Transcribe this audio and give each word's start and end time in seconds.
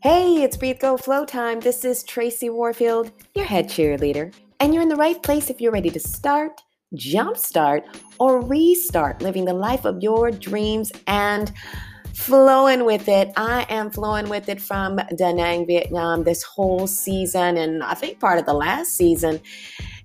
Hey, 0.00 0.44
it's 0.44 0.56
Breathe 0.56 0.78
Go 0.78 0.96
Flow 0.96 1.24
time. 1.24 1.58
This 1.58 1.84
is 1.84 2.04
Tracy 2.04 2.48
Warfield, 2.50 3.10
your 3.34 3.44
head 3.44 3.68
cheerleader. 3.68 4.32
And 4.60 4.72
you're 4.72 4.84
in 4.84 4.88
the 4.88 4.94
right 4.94 5.20
place 5.20 5.50
if 5.50 5.60
you're 5.60 5.72
ready 5.72 5.90
to 5.90 5.98
start, 5.98 6.60
jumpstart, 6.94 7.82
or 8.20 8.40
restart 8.40 9.22
living 9.22 9.44
the 9.44 9.54
life 9.54 9.84
of 9.84 10.00
your 10.00 10.30
dreams 10.30 10.92
and 11.08 11.52
flowing 12.14 12.84
with 12.84 13.08
it. 13.08 13.32
I 13.36 13.66
am 13.68 13.90
flowing 13.90 14.28
with 14.28 14.48
it 14.48 14.62
from 14.62 15.00
Da 15.16 15.32
Nang, 15.32 15.66
Vietnam 15.66 16.22
this 16.22 16.44
whole 16.44 16.86
season, 16.86 17.56
and 17.56 17.82
I 17.82 17.94
think 17.94 18.20
part 18.20 18.38
of 18.38 18.46
the 18.46 18.54
last 18.54 18.96
season. 18.96 19.40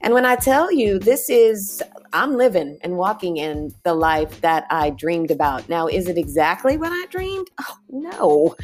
And 0.02 0.16
when 0.16 0.26
I 0.26 0.36
tell 0.36 0.72
you, 0.72 0.98
this 0.98 1.30
is, 1.30 1.84
I'm 2.12 2.36
living 2.36 2.80
and 2.82 2.98
walking 2.98 3.38
in 3.38 3.74
the 3.84 3.94
life 3.94 4.42
that 4.42 4.66
I 4.72 4.90
dreamed 4.90 5.30
about. 5.30 5.70
Now, 5.70 5.88
is 5.88 6.08
it 6.08 6.18
exactly 6.18 6.78
what 6.78 6.92
I 6.92 7.06
dreamed? 7.12 7.48
Oh, 7.62 7.78
no, 7.94 8.56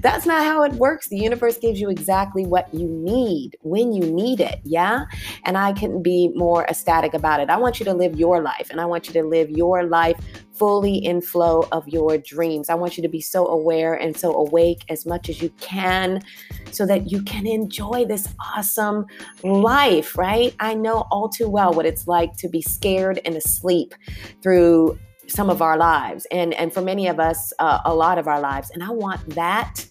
that's 0.00 0.24
not 0.24 0.44
how 0.44 0.62
it 0.62 0.72
works. 0.74 1.08
The 1.08 1.18
universe 1.18 1.58
gives 1.58 1.80
you 1.80 1.90
exactly 1.90 2.46
what 2.46 2.72
you 2.72 2.86
need 2.88 3.56
when 3.62 3.92
you 3.92 4.02
need 4.02 4.40
it. 4.40 4.60
Yeah. 4.62 5.06
And 5.44 5.58
I 5.58 5.72
can 5.72 6.00
be 6.02 6.28
more 6.34 6.64
ecstatic 6.66 7.12
about 7.12 7.40
it. 7.40 7.50
I 7.50 7.56
want 7.56 7.80
you 7.80 7.84
to 7.86 7.92
live 7.92 8.16
your 8.16 8.40
life 8.40 8.68
and 8.70 8.80
I 8.80 8.86
want 8.86 9.08
you 9.08 9.12
to 9.14 9.24
live 9.24 9.50
your 9.50 9.82
life 9.84 10.18
fully 10.52 10.96
in 10.96 11.20
flow 11.20 11.66
of 11.72 11.88
your 11.88 12.18
dreams. 12.18 12.68
I 12.68 12.74
want 12.74 12.96
you 12.96 13.02
to 13.02 13.08
be 13.08 13.20
so 13.20 13.46
aware 13.46 13.94
and 13.94 14.16
so 14.16 14.34
awake 14.34 14.84
as 14.88 15.04
much 15.06 15.28
as 15.28 15.42
you 15.42 15.50
can 15.60 16.22
so 16.70 16.86
that 16.86 17.10
you 17.10 17.22
can 17.22 17.46
enjoy 17.46 18.04
this 18.04 18.28
awesome 18.56 19.06
life, 19.42 20.16
right? 20.16 20.54
I 20.60 20.74
know 20.74 21.06
all 21.10 21.28
too 21.28 21.48
well 21.48 21.72
what 21.72 21.86
it's 21.86 22.06
like 22.06 22.36
to 22.38 22.48
be 22.48 22.62
scared 22.62 23.20
and 23.24 23.36
asleep 23.36 23.94
through 24.42 24.98
some 25.28 25.50
of 25.50 25.60
our 25.60 25.76
lives 25.76 26.26
and 26.30 26.54
and 26.54 26.72
for 26.72 26.80
many 26.80 27.06
of 27.06 27.20
us 27.20 27.52
uh, 27.58 27.80
a 27.84 27.94
lot 27.94 28.18
of 28.18 28.26
our 28.26 28.40
lives 28.40 28.70
and 28.70 28.82
I 28.82 28.90
want 28.90 29.34
that 29.34 29.86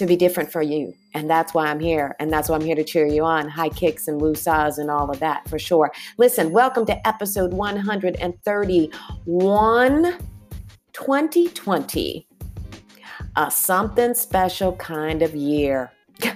to 0.00 0.06
be 0.06 0.16
different 0.16 0.50
for 0.50 0.62
you. 0.62 0.94
And 1.12 1.28
that's 1.28 1.52
why 1.52 1.66
I'm 1.66 1.78
here. 1.78 2.16
And 2.18 2.32
that's 2.32 2.48
why 2.48 2.56
I'm 2.56 2.64
here 2.64 2.74
to 2.74 2.84
cheer 2.84 3.04
you 3.04 3.22
on. 3.22 3.46
High 3.48 3.68
kicks 3.68 4.08
and 4.08 4.18
woosahs 4.18 4.78
and 4.78 4.90
all 4.90 5.10
of 5.10 5.20
that 5.20 5.46
for 5.46 5.58
sure. 5.58 5.92
Listen, 6.16 6.52
welcome 6.52 6.86
to 6.86 7.06
episode 7.06 7.52
131 7.52 10.18
2020. 10.92 12.26
A 13.36 13.50
something 13.50 14.14
special 14.14 14.72
kind 14.76 15.20
of 15.20 15.34
year. 15.34 15.92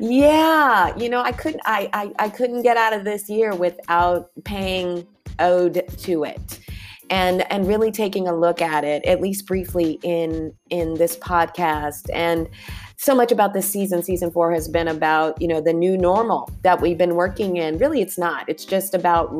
yeah, 0.00 0.96
you 0.96 1.08
know, 1.08 1.22
I 1.22 1.30
couldn't 1.30 1.60
I, 1.64 1.88
I 1.92 2.12
I 2.18 2.28
couldn't 2.28 2.62
get 2.62 2.76
out 2.76 2.92
of 2.92 3.04
this 3.04 3.30
year 3.30 3.54
without 3.54 4.32
paying 4.44 5.06
ode 5.38 5.84
to 5.98 6.24
it 6.24 6.58
and 7.14 7.50
and 7.52 7.68
really 7.68 7.92
taking 7.92 8.26
a 8.26 8.34
look 8.34 8.60
at 8.60 8.82
it 8.82 9.04
at 9.04 9.20
least 9.20 9.46
briefly 9.46 10.00
in 10.02 10.52
in 10.70 10.94
this 10.94 11.16
podcast. 11.16 12.10
And 12.12 12.48
so 12.96 13.14
much 13.14 13.30
about 13.30 13.54
this 13.54 13.70
season 13.70 14.02
season 14.02 14.32
4 14.32 14.52
has 14.52 14.66
been 14.66 14.88
about 14.88 15.40
you 15.40 15.46
know 15.46 15.60
the 15.60 15.72
new 15.72 15.96
normal 15.96 16.50
that 16.62 16.80
we've 16.80 16.98
been 16.98 17.14
working 17.14 17.56
in. 17.56 17.78
Really 17.78 18.00
it's 18.02 18.18
not. 18.18 18.48
It's 18.48 18.64
just 18.64 18.94
about 18.94 19.30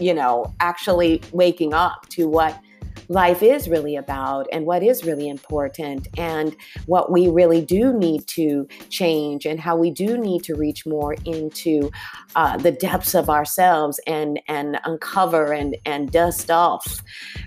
you 0.00 0.12
know 0.12 0.52
actually 0.58 1.22
waking 1.32 1.72
up 1.72 2.08
to 2.10 2.28
what 2.28 2.58
life 3.08 3.42
is 3.42 3.68
really 3.68 3.96
about 3.96 4.46
and 4.52 4.66
what 4.66 4.82
is 4.82 5.04
really 5.04 5.28
important 5.28 6.08
and 6.18 6.56
what 6.86 7.10
we 7.10 7.28
really 7.28 7.64
do 7.64 7.92
need 7.92 8.26
to 8.26 8.66
change 8.90 9.46
and 9.46 9.60
how 9.60 9.76
we 9.76 9.90
do 9.90 10.16
need 10.18 10.42
to 10.42 10.54
reach 10.54 10.86
more 10.86 11.14
into 11.24 11.90
uh, 12.36 12.56
the 12.56 12.72
depths 12.72 13.14
of 13.14 13.30
ourselves 13.30 14.00
and 14.06 14.40
and 14.48 14.78
uncover 14.84 15.52
and 15.52 15.76
and 15.84 16.10
dust 16.10 16.50
off 16.50 17.02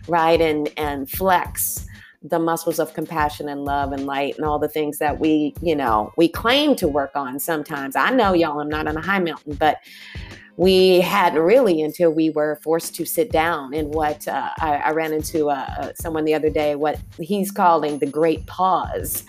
right? 0.07 0.41
And 0.41 0.69
and 0.77 1.09
flex 1.09 1.85
the 2.23 2.39
muscles 2.39 2.79
of 2.79 2.93
compassion 2.93 3.47
and 3.47 3.63
love 3.63 3.91
and 3.91 4.05
light 4.05 4.35
and 4.37 4.45
all 4.45 4.57
the 4.57 4.67
things 4.67 4.97
that 4.97 5.19
we 5.19 5.53
you 5.61 5.75
know 5.75 6.11
we 6.17 6.27
claim 6.27 6.75
to 6.75 6.87
work 6.87 7.11
on 7.15 7.39
sometimes. 7.39 7.95
I 7.95 8.09
know 8.11 8.33
y'all 8.33 8.59
i'm 8.59 8.69
not 8.69 8.87
on 8.87 8.97
a 8.97 9.01
high 9.01 9.19
mountain 9.19 9.53
but 9.53 9.77
we 10.57 10.99
hadn't 11.01 11.39
really 11.39 11.81
until 11.83 12.11
we 12.11 12.31
were 12.31 12.59
forced 12.63 12.95
to 12.95 13.05
sit 13.05 13.31
down 13.31 13.73
And 13.73 13.93
what 13.93 14.27
uh, 14.27 14.49
I, 14.59 14.77
I, 14.77 14.91
ran 14.91 15.13
into 15.13 15.49
uh, 15.49 15.69
uh, 15.79 15.91
someone 15.93 16.25
the 16.25 16.33
other 16.33 16.49
day 16.49 16.75
what 16.75 16.99
he's 17.19 17.51
calling 17.51 17.99
the 17.99 18.07
great 18.07 18.45
pause 18.47 19.23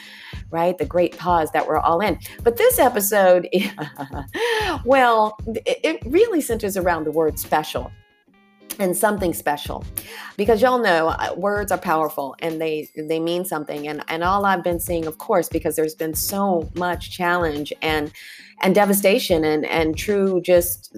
right? 0.50 0.78
The 0.78 0.86
great 0.86 1.18
pause 1.18 1.50
that 1.52 1.66
we're 1.66 1.78
all 1.78 2.00
in. 2.00 2.18
But 2.42 2.56
this 2.56 2.78
episode 2.78 3.48
well 4.84 5.38
it 5.46 6.02
really 6.06 6.40
centers 6.40 6.76
around 6.76 7.04
the 7.04 7.10
word 7.10 7.38
special 7.38 7.90
and 8.78 8.96
something 8.96 9.34
special. 9.34 9.84
Because 10.36 10.62
y'all 10.62 10.78
know 10.78 11.08
uh, 11.08 11.34
words 11.36 11.72
are 11.72 11.78
powerful 11.78 12.36
and 12.40 12.60
they 12.60 12.88
they 12.96 13.20
mean 13.20 13.44
something 13.44 13.88
and 13.88 14.02
and 14.08 14.22
all 14.22 14.44
I've 14.44 14.62
been 14.62 14.80
seeing 14.80 15.06
of 15.06 15.18
course 15.18 15.48
because 15.48 15.76
there's 15.76 15.94
been 15.94 16.14
so 16.14 16.70
much 16.74 17.10
challenge 17.10 17.72
and 17.82 18.12
and 18.60 18.74
devastation 18.74 19.44
and 19.44 19.64
and 19.66 19.96
true 19.96 20.40
just 20.40 20.96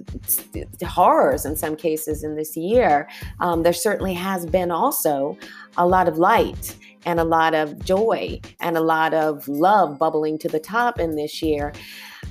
horrors 0.85 1.45
in 1.45 1.55
some 1.55 1.75
cases 1.75 2.23
in 2.23 2.35
this 2.35 2.57
year 2.57 3.07
um, 3.39 3.63
there 3.63 3.73
certainly 3.73 4.13
has 4.13 4.45
been 4.45 4.71
also 4.71 5.37
a 5.77 5.85
lot 5.85 6.07
of 6.07 6.17
light 6.17 6.75
and 7.05 7.19
a 7.19 7.23
lot 7.23 7.53
of 7.53 7.83
joy 7.83 8.39
and 8.59 8.77
a 8.77 8.81
lot 8.81 9.13
of 9.13 9.47
love 9.47 9.97
bubbling 9.97 10.37
to 10.39 10.47
the 10.47 10.59
top 10.59 10.99
in 10.99 11.15
this 11.15 11.41
year. 11.41 11.73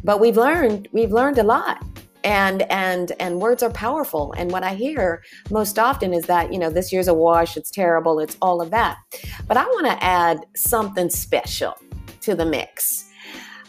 But 0.04 0.20
we've 0.20 0.36
learned 0.36 0.88
we've 0.92 1.12
learned 1.12 1.38
a 1.38 1.42
lot 1.42 1.82
and 2.24 2.62
and 2.70 3.12
and 3.20 3.40
words 3.40 3.62
are 3.62 3.70
powerful. 3.70 4.34
And 4.36 4.50
what 4.50 4.62
i 4.62 4.74
hear 4.74 5.22
most 5.50 5.78
often 5.78 6.12
is 6.12 6.24
that 6.26 6.52
you 6.52 6.58
know 6.58 6.70
this 6.70 6.92
year's 6.92 7.08
a 7.08 7.14
wash 7.14 7.56
it's 7.56 7.70
terrible 7.70 8.20
it's 8.20 8.36
all 8.40 8.60
of 8.60 8.70
that. 8.70 8.98
But 9.46 9.56
i 9.56 9.64
want 9.64 9.86
to 9.86 10.04
add 10.04 10.46
something 10.56 11.10
special 11.10 11.74
to 12.20 12.34
the 12.34 12.44
mix 12.44 13.09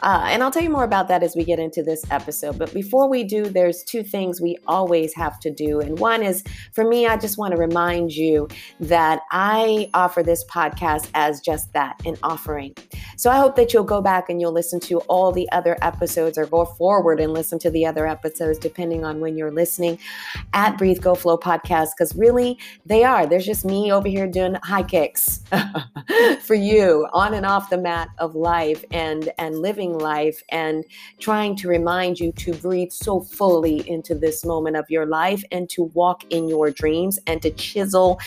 uh, 0.02 0.26
and 0.28 0.42
I'll 0.44 0.52
tell 0.52 0.64
you 0.64 0.70
more 0.70 0.84
about 0.84 1.08
that 1.10 1.24
as 1.24 1.36
we 1.36 1.44
get 1.44 1.60
into 1.60 1.84
this 1.84 2.04
episode. 2.10 2.58
But 2.58 2.74
before 2.74 3.08
we 3.08 3.24
do, 3.24 3.46
there's 3.46 3.84
two 3.84 4.04
things 4.04 4.42
we 4.42 4.58
always 4.68 5.14
have 5.16 5.40
to 5.42 5.52
do. 5.52 5.80
And 5.80 6.00
one 6.00 6.24
is 6.24 6.44
for 6.74 6.84
me, 6.84 7.06
I 7.06 7.18
just 7.18 7.38
want 7.38 7.54
to 7.54 7.60
remind 7.60 8.12
you 8.12 8.48
that 8.80 9.22
I 9.32 9.90
offer 9.94 10.24
this 10.24 10.44
podcast 10.46 11.10
as 11.14 11.42
just 11.42 11.72
that 11.74 12.02
an 12.06 12.18
offering. 12.24 12.76
So 13.18 13.30
I 13.30 13.38
hope 13.38 13.56
that 13.58 13.74
you'll 13.74 13.84
go 13.84 14.02
back 14.02 14.30
and 14.30 14.42
you'll 14.42 14.52
listen 14.52 14.80
to 14.82 15.00
all 15.02 15.32
the 15.32 15.50
other 15.52 15.78
episodes 15.82 16.38
or 16.38 16.48
go 16.48 16.66
forward 16.66 17.20
and 17.20 17.34
listen 17.34 17.60
to 17.60 17.70
the 17.70 17.86
other 17.86 18.08
episodes, 18.08 18.58
depending 18.58 19.06
on 19.06 19.20
when 19.20 19.38
you're 19.38 19.52
listening 19.52 20.00
at 20.54 20.78
Breathe 20.78 21.02
Go 21.02 21.14
Flow 21.14 21.38
podcast, 21.38 21.90
because 21.98 22.16
really 22.16 22.58
they 22.86 23.04
are. 23.04 23.28
There's 23.28 23.46
just 23.46 23.66
me 23.66 23.92
over 23.92 24.08
here 24.08 24.28
doing 24.28 24.56
high 24.64 24.84
kicks 24.84 25.44
for 26.42 26.56
you 26.56 27.08
on 27.14 27.34
and 27.36 27.46
off 27.46 27.70
the 27.70 27.78
mat 27.78 28.10
of 28.18 28.34
life 28.34 28.84
and, 28.92 29.32
and 29.38 29.60
living 29.60 29.91
life 29.98 30.42
and 30.50 30.84
trying 31.20 31.56
to 31.58 31.68
remind 31.68 32.20
you 32.20 32.32
to 32.34 32.54
breathe 32.54 32.92
so 32.92 33.22
fully 33.22 33.88
into 33.90 34.16
this 34.16 34.46
moment 34.46 34.76
of 34.76 34.86
your 34.90 35.06
life 35.06 35.44
and 35.52 35.70
to 35.70 35.84
walk 35.94 36.24
in 36.32 36.48
your 36.48 36.72
dreams 36.72 37.20
and 37.28 37.42
to 37.42 37.52
chisel, 37.52 38.20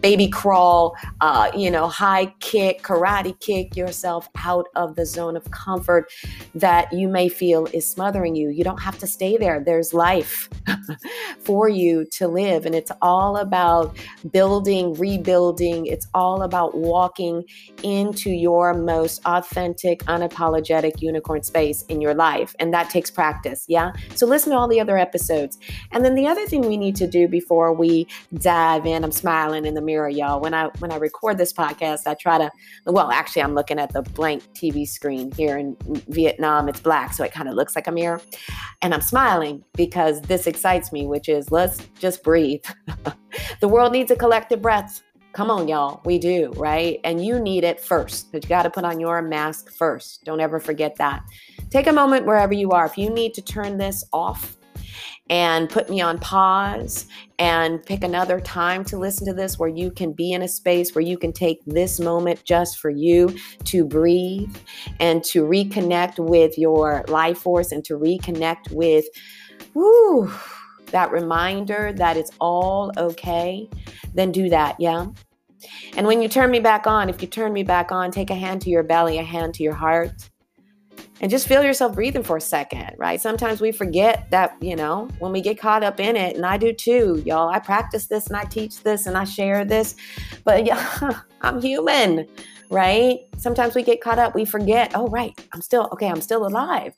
baby 0.00 0.28
crawl, 0.28 0.96
uh, 1.20 1.50
you 1.56 1.70
know, 1.70 1.88
high 1.88 2.26
kick, 2.40 2.82
karate 2.82 3.38
kick 3.40 3.76
yourself 3.76 4.28
out 4.36 4.66
of 4.74 4.96
the 4.96 5.06
zone 5.06 5.36
of 5.36 5.50
comfort 5.50 6.10
that 6.54 6.92
you 6.92 7.08
may 7.08 7.28
feel 7.28 7.66
is 7.72 7.86
smothering 7.86 8.34
you. 8.34 8.50
You 8.50 8.64
don't 8.64 8.80
have 8.80 8.98
to 8.98 9.06
stay 9.06 9.36
there. 9.36 9.60
There's 9.60 9.94
life 9.94 10.48
for 11.38 11.68
you 11.68 12.04
to 12.12 12.28
live. 12.28 12.66
And 12.66 12.74
it's 12.74 12.92
all 13.02 13.36
about 13.36 13.96
building, 14.32 14.94
rebuilding. 14.94 15.86
It's 15.86 16.06
all 16.14 16.42
about 16.42 16.76
walking 16.76 17.44
into 17.82 18.30
your 18.30 18.74
most 18.74 19.20
authentic, 19.24 20.00
unapologetic 20.04 21.00
unicorn 21.04 21.42
space 21.42 21.82
in 21.84 22.00
your 22.00 22.14
life. 22.14 22.54
And 22.58 22.72
that 22.72 22.90
takes 22.90 23.10
practice. 23.10 23.64
Yeah. 23.68 23.92
So 24.14 24.26
listen 24.26 24.52
to 24.52 24.58
all 24.58 24.68
the 24.68 24.80
other 24.80 24.98
episodes. 24.98 25.58
And 25.92 26.04
then 26.04 26.14
the 26.14 26.26
other 26.26 26.46
thing 26.46 26.62
we 26.62 26.76
need 26.76 26.96
to 26.96 27.06
do 27.06 27.28
before 27.28 27.72
we 27.72 28.06
dive 28.34 28.86
in, 28.86 29.04
I'm 29.04 29.12
smiling 29.12 29.66
in 29.66 29.74
the 29.74 29.82
mirror, 29.82 30.08
y'all. 30.08 30.40
When 30.40 30.54
I 30.54 30.66
when 30.78 30.90
I 30.90 30.96
record 30.96 31.38
this 31.38 31.52
podcast, 31.52 32.06
I 32.06 32.14
try 32.14 32.38
to 32.38 32.50
well, 32.86 33.10
actually 33.10 33.42
I'm 33.42 33.54
looking 33.54 33.78
at 33.78 33.92
the 33.92 34.02
blank 34.02 34.42
TV 34.54 34.86
screen 34.86 35.30
here 35.32 35.58
in 35.58 35.76
Vietnam. 36.08 36.68
It's 36.68 36.80
black, 36.80 37.12
so 37.12 37.24
it 37.24 37.32
kind 37.32 37.48
of 37.48 37.54
looks 37.54 37.76
like 37.76 37.86
a 37.86 37.92
mirror. 37.92 38.20
And 38.82 38.94
I'm 38.94 39.00
smiling 39.00 39.64
because 39.74 40.20
this 40.22 40.46
excites 40.46 40.92
me, 40.92 41.06
which 41.06 41.28
is 41.28 41.50
let's 41.50 41.78
just 41.98 42.22
breathe. 42.22 42.64
the 43.60 43.68
world 43.68 43.92
needs 43.92 44.10
a 44.10 44.16
collective 44.16 44.62
breath. 44.62 45.02
Come 45.34 45.50
on, 45.50 45.66
y'all. 45.66 46.00
We 46.04 46.20
do, 46.20 46.52
right? 46.54 47.00
And 47.02 47.24
you 47.24 47.40
need 47.40 47.64
it 47.64 47.80
first 47.80 48.30
because 48.30 48.44
you 48.44 48.48
got 48.48 48.62
to 48.62 48.70
put 48.70 48.84
on 48.84 49.00
your 49.00 49.20
mask 49.20 49.68
first. 49.72 50.22
Don't 50.24 50.38
ever 50.38 50.60
forget 50.60 50.94
that. 50.96 51.24
Take 51.70 51.88
a 51.88 51.92
moment 51.92 52.24
wherever 52.24 52.54
you 52.54 52.70
are. 52.70 52.86
If 52.86 52.96
you 52.96 53.10
need 53.10 53.34
to 53.34 53.42
turn 53.42 53.76
this 53.76 54.04
off 54.12 54.56
and 55.28 55.68
put 55.68 55.90
me 55.90 56.00
on 56.00 56.18
pause 56.18 57.08
and 57.40 57.84
pick 57.84 58.04
another 58.04 58.38
time 58.40 58.84
to 58.84 58.96
listen 58.96 59.26
to 59.26 59.34
this 59.34 59.58
where 59.58 59.68
you 59.68 59.90
can 59.90 60.12
be 60.12 60.30
in 60.30 60.42
a 60.42 60.48
space 60.48 60.94
where 60.94 61.02
you 61.02 61.18
can 61.18 61.32
take 61.32 61.58
this 61.66 61.98
moment 61.98 62.44
just 62.44 62.78
for 62.78 62.90
you 62.90 63.34
to 63.64 63.84
breathe 63.84 64.56
and 65.00 65.24
to 65.24 65.42
reconnect 65.42 66.20
with 66.20 66.56
your 66.56 67.04
life 67.08 67.38
force 67.38 67.72
and 67.72 67.84
to 67.84 67.94
reconnect 67.94 68.70
with, 68.70 69.06
whoo, 69.72 70.32
that 70.94 71.10
reminder 71.10 71.92
that 71.92 72.16
it's 72.16 72.30
all 72.40 72.92
okay, 72.96 73.68
then 74.14 74.30
do 74.30 74.48
that, 74.48 74.76
yeah? 74.78 75.06
And 75.96 76.06
when 76.06 76.22
you 76.22 76.28
turn 76.28 76.50
me 76.52 76.60
back 76.60 76.86
on, 76.86 77.10
if 77.10 77.20
you 77.20 77.26
turn 77.26 77.52
me 77.52 77.64
back 77.64 77.90
on, 77.90 78.10
take 78.12 78.30
a 78.30 78.34
hand 78.34 78.62
to 78.62 78.70
your 78.70 78.84
belly, 78.84 79.18
a 79.18 79.24
hand 79.24 79.54
to 79.54 79.64
your 79.64 79.74
heart, 79.74 80.30
and 81.20 81.30
just 81.30 81.48
feel 81.48 81.64
yourself 81.64 81.94
breathing 81.94 82.22
for 82.22 82.36
a 82.36 82.40
second, 82.40 82.92
right? 82.96 83.20
Sometimes 83.20 83.60
we 83.60 83.72
forget 83.72 84.30
that, 84.30 84.56
you 84.60 84.76
know, 84.76 85.08
when 85.18 85.32
we 85.32 85.40
get 85.40 85.58
caught 85.58 85.82
up 85.82 85.98
in 85.98 86.16
it, 86.16 86.36
and 86.36 86.46
I 86.46 86.58
do 86.58 86.72
too, 86.72 87.20
y'all. 87.26 87.48
I 87.48 87.58
practice 87.58 88.06
this 88.06 88.28
and 88.28 88.36
I 88.36 88.44
teach 88.44 88.82
this 88.84 89.06
and 89.06 89.16
I 89.16 89.24
share 89.24 89.64
this, 89.64 89.96
but 90.44 90.64
yeah, 90.64 91.20
I'm 91.42 91.60
human, 91.60 92.28
right? 92.70 93.18
Sometimes 93.36 93.74
we 93.74 93.82
get 93.82 94.00
caught 94.00 94.20
up, 94.20 94.34
we 94.34 94.44
forget, 94.44 94.92
oh, 94.94 95.08
right, 95.08 95.32
I'm 95.52 95.60
still, 95.60 95.88
okay, 95.92 96.08
I'm 96.08 96.20
still 96.20 96.46
alive. 96.46 96.94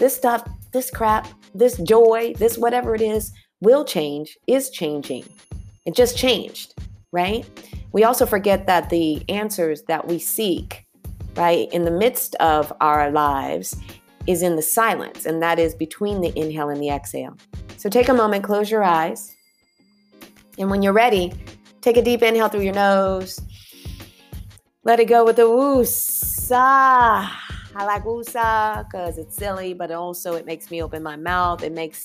This 0.00 0.16
stuff, 0.16 0.42
this 0.72 0.90
crap, 0.90 1.28
this 1.54 1.76
joy, 1.76 2.34
this 2.38 2.58
whatever 2.58 2.96
it 2.96 3.02
is 3.02 3.32
will 3.60 3.84
change, 3.84 4.36
is 4.48 4.70
changing. 4.70 5.24
It 5.86 5.94
just 5.94 6.16
changed, 6.16 6.74
right? 7.12 7.44
We 7.92 8.02
also 8.02 8.26
forget 8.26 8.66
that 8.66 8.90
the 8.90 9.22
answers 9.28 9.82
that 9.82 10.08
we 10.08 10.18
seek 10.18 10.86
right, 11.36 11.72
in 11.72 11.84
the 11.84 11.90
midst 11.90 12.34
of 12.36 12.72
our 12.80 13.10
lives 13.10 13.76
is 14.26 14.42
in 14.42 14.56
the 14.56 14.62
silence, 14.62 15.26
and 15.26 15.42
that 15.42 15.58
is 15.58 15.74
between 15.74 16.20
the 16.20 16.32
inhale 16.38 16.68
and 16.68 16.80
the 16.82 16.90
exhale. 16.90 17.36
So 17.76 17.88
take 17.88 18.08
a 18.08 18.14
moment, 18.14 18.44
close 18.44 18.70
your 18.70 18.82
eyes, 18.82 19.34
and 20.58 20.70
when 20.70 20.82
you're 20.82 20.92
ready, 20.92 21.32
take 21.80 21.96
a 21.96 22.02
deep 22.02 22.22
inhale 22.22 22.48
through 22.48 22.62
your 22.62 22.74
nose. 22.74 23.40
Let 24.84 25.00
it 25.00 25.06
go 25.06 25.24
with 25.24 25.38
a 25.38 25.42
woosa. 25.42 26.56
I 26.56 27.49
woosa 27.74 28.84
because 28.84 29.18
it's 29.18 29.36
silly, 29.36 29.74
but 29.74 29.90
also 29.90 30.34
it 30.34 30.46
makes 30.46 30.70
me 30.70 30.82
open 30.82 31.02
my 31.02 31.16
mouth. 31.16 31.62
It 31.62 31.72
makes 31.72 32.04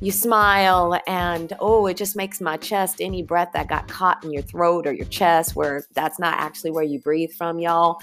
you 0.00 0.10
smile 0.10 1.00
and 1.06 1.52
oh 1.60 1.86
it 1.86 1.96
just 1.96 2.16
makes 2.16 2.40
my 2.40 2.56
chest 2.56 3.00
any 3.00 3.22
breath 3.22 3.50
that 3.52 3.68
got 3.68 3.88
caught 3.88 4.22
in 4.24 4.32
your 4.32 4.42
throat 4.42 4.86
or 4.86 4.92
your 4.92 5.06
chest 5.06 5.54
where 5.54 5.84
that's 5.94 6.18
not 6.18 6.38
actually 6.38 6.70
where 6.70 6.84
you 6.84 6.98
breathe 7.00 7.32
from 7.32 7.58
y'all 7.58 8.00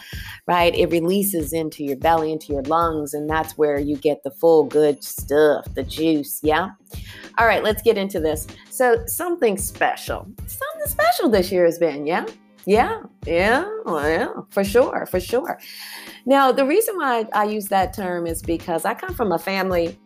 right? 0.47 0.73
It 0.73 0.89
releases 0.89 1.53
into 1.53 1.83
your 1.83 1.97
belly 1.97 2.31
into 2.31 2.53
your 2.53 2.63
lungs 2.63 3.13
and 3.13 3.29
that's 3.29 3.57
where 3.57 3.79
you 3.79 3.97
get 3.97 4.23
the 4.23 4.31
full 4.31 4.63
good 4.63 5.03
stuff 5.03 5.65
the 5.73 5.83
juice 5.83 6.39
yeah? 6.43 6.69
All 7.37 7.45
right 7.45 7.63
let's 7.63 7.81
get 7.81 7.97
into 7.97 8.19
this. 8.19 8.47
So 8.69 9.05
something 9.05 9.57
special. 9.57 10.27
Something 10.47 10.87
special 10.87 11.29
this 11.29 11.51
year 11.51 11.65
has 11.65 11.77
been 11.77 12.05
yeah 12.07 12.25
yeah, 12.65 13.01
yeah, 13.25 13.69
yeah, 13.87 14.29
for 14.49 14.63
sure, 14.63 15.05
for 15.05 15.19
sure. 15.19 15.59
Now, 16.25 16.51
the 16.51 16.65
reason 16.65 16.95
why 16.95 17.25
I 17.33 17.45
use 17.45 17.67
that 17.67 17.93
term 17.93 18.27
is 18.27 18.41
because 18.41 18.85
I 18.85 18.93
come 18.93 19.13
from 19.13 19.31
a 19.31 19.39
family 19.39 19.97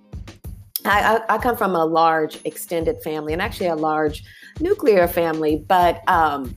I, 0.85 1.19
I, 1.29 1.37
come 1.39 1.57
from 1.57 1.75
a 1.75 1.83
large 1.83 2.39
extended 2.45 3.01
family 3.01 3.33
and 3.33 3.41
actually 3.41 3.67
a 3.67 3.75
large 3.75 4.23
nuclear 4.59 5.07
family, 5.07 5.63
but 5.67 6.07
um, 6.07 6.55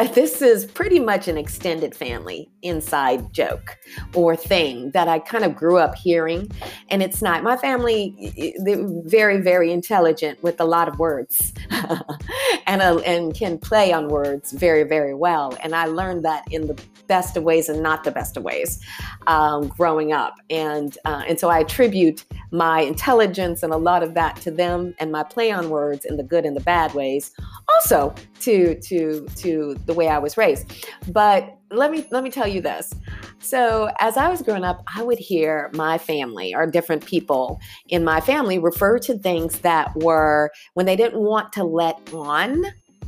this 0.14 0.40
is 0.40 0.64
pretty 0.64 0.98
much 0.98 1.28
an 1.28 1.36
extended 1.36 1.94
family 1.94 2.50
inside 2.62 3.32
joke 3.32 3.78
or 4.14 4.36
thing 4.36 4.90
that 4.92 5.08
I 5.08 5.18
kind 5.18 5.44
of 5.44 5.54
grew 5.54 5.78
up 5.78 5.94
hearing. 5.94 6.50
And 6.88 7.02
it's 7.02 7.22
not, 7.22 7.42
my 7.42 7.56
family, 7.56 8.54
they're 8.64 8.86
very, 9.04 9.40
very 9.40 9.72
intelligent 9.72 10.42
with 10.42 10.60
a 10.60 10.64
lot 10.64 10.88
of 10.88 10.98
words 10.98 11.52
and, 12.66 12.82
and 12.82 13.34
can 13.34 13.58
play 13.58 13.92
on 13.92 14.08
words 14.08 14.52
very, 14.52 14.84
very 14.84 15.14
well. 15.14 15.56
And 15.62 15.74
I 15.74 15.86
learned 15.86 16.24
that 16.24 16.50
in 16.50 16.66
the 16.66 16.80
best 17.06 17.36
of 17.36 17.42
ways 17.42 17.68
and 17.68 17.82
not 17.82 18.04
the 18.04 18.10
best 18.12 18.36
of 18.36 18.44
ways 18.44 18.80
um, 19.26 19.66
growing 19.66 20.12
up. 20.12 20.36
And, 20.48 20.96
uh, 21.04 21.24
and 21.26 21.40
so 21.40 21.48
I 21.48 21.58
attribute 21.58 22.24
my 22.52 22.82
intelligence 22.82 23.62
and 23.62 23.72
a 23.72 23.76
lot 23.76 24.02
of 24.02 24.14
that 24.14 24.36
to 24.36 24.50
them 24.50 24.94
and 24.98 25.10
my 25.10 25.24
play 25.24 25.50
on 25.50 25.70
words 25.70 26.04
in 26.04 26.16
the 26.16 26.22
good 26.22 26.44
and 26.44 26.56
the 26.56 26.60
bad 26.60 26.94
ways 26.94 27.32
also 27.74 28.14
to, 28.40 28.78
to, 28.80 29.26
to 29.36 29.74
the 29.90 29.96
way 29.96 30.08
I 30.08 30.18
was 30.18 30.36
raised. 30.36 30.86
But 31.08 31.58
let 31.70 31.90
me 31.90 32.06
let 32.10 32.22
me 32.22 32.30
tell 32.30 32.46
you 32.46 32.60
this. 32.60 32.92
So, 33.40 33.90
as 34.00 34.16
I 34.16 34.28
was 34.28 34.42
growing 34.42 34.64
up, 34.64 34.82
I 34.94 35.02
would 35.02 35.18
hear 35.18 35.70
my 35.74 35.98
family 35.98 36.54
or 36.54 36.66
different 36.66 37.04
people 37.04 37.60
in 37.88 38.04
my 38.04 38.20
family 38.20 38.58
refer 38.58 38.98
to 39.00 39.18
things 39.18 39.60
that 39.60 39.94
were 39.96 40.50
when 40.74 40.86
they 40.86 40.96
didn't 40.96 41.20
want 41.20 41.52
to 41.54 41.64
let 41.64 41.98
on 42.12 42.64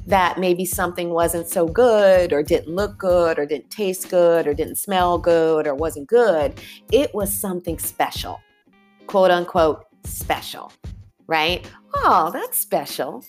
that 0.07 0.39
maybe 0.39 0.65
something 0.65 1.11
wasn't 1.11 1.49
so 1.49 1.67
good 1.67 2.33
or 2.33 2.43
didn't 2.43 2.75
look 2.75 2.99
good 2.99 3.39
or 3.39 3.47
didn't 3.47 3.71
taste 3.71 4.11
good 4.11 4.49
or 4.49 4.55
didn't 4.55 4.75
smell 4.75 5.17
good 5.17 5.65
or 5.67 5.77
wasn't 5.77 6.09
good. 6.09 6.61
It 6.91 7.15
was 7.15 7.33
something 7.33 7.79
special, 7.79 8.41
quote 9.07 9.31
unquote, 9.31 9.85
special, 10.05 10.73
right? 11.29 11.65
Oh, 11.95 12.31
that's 12.33 12.59
special 12.59 13.25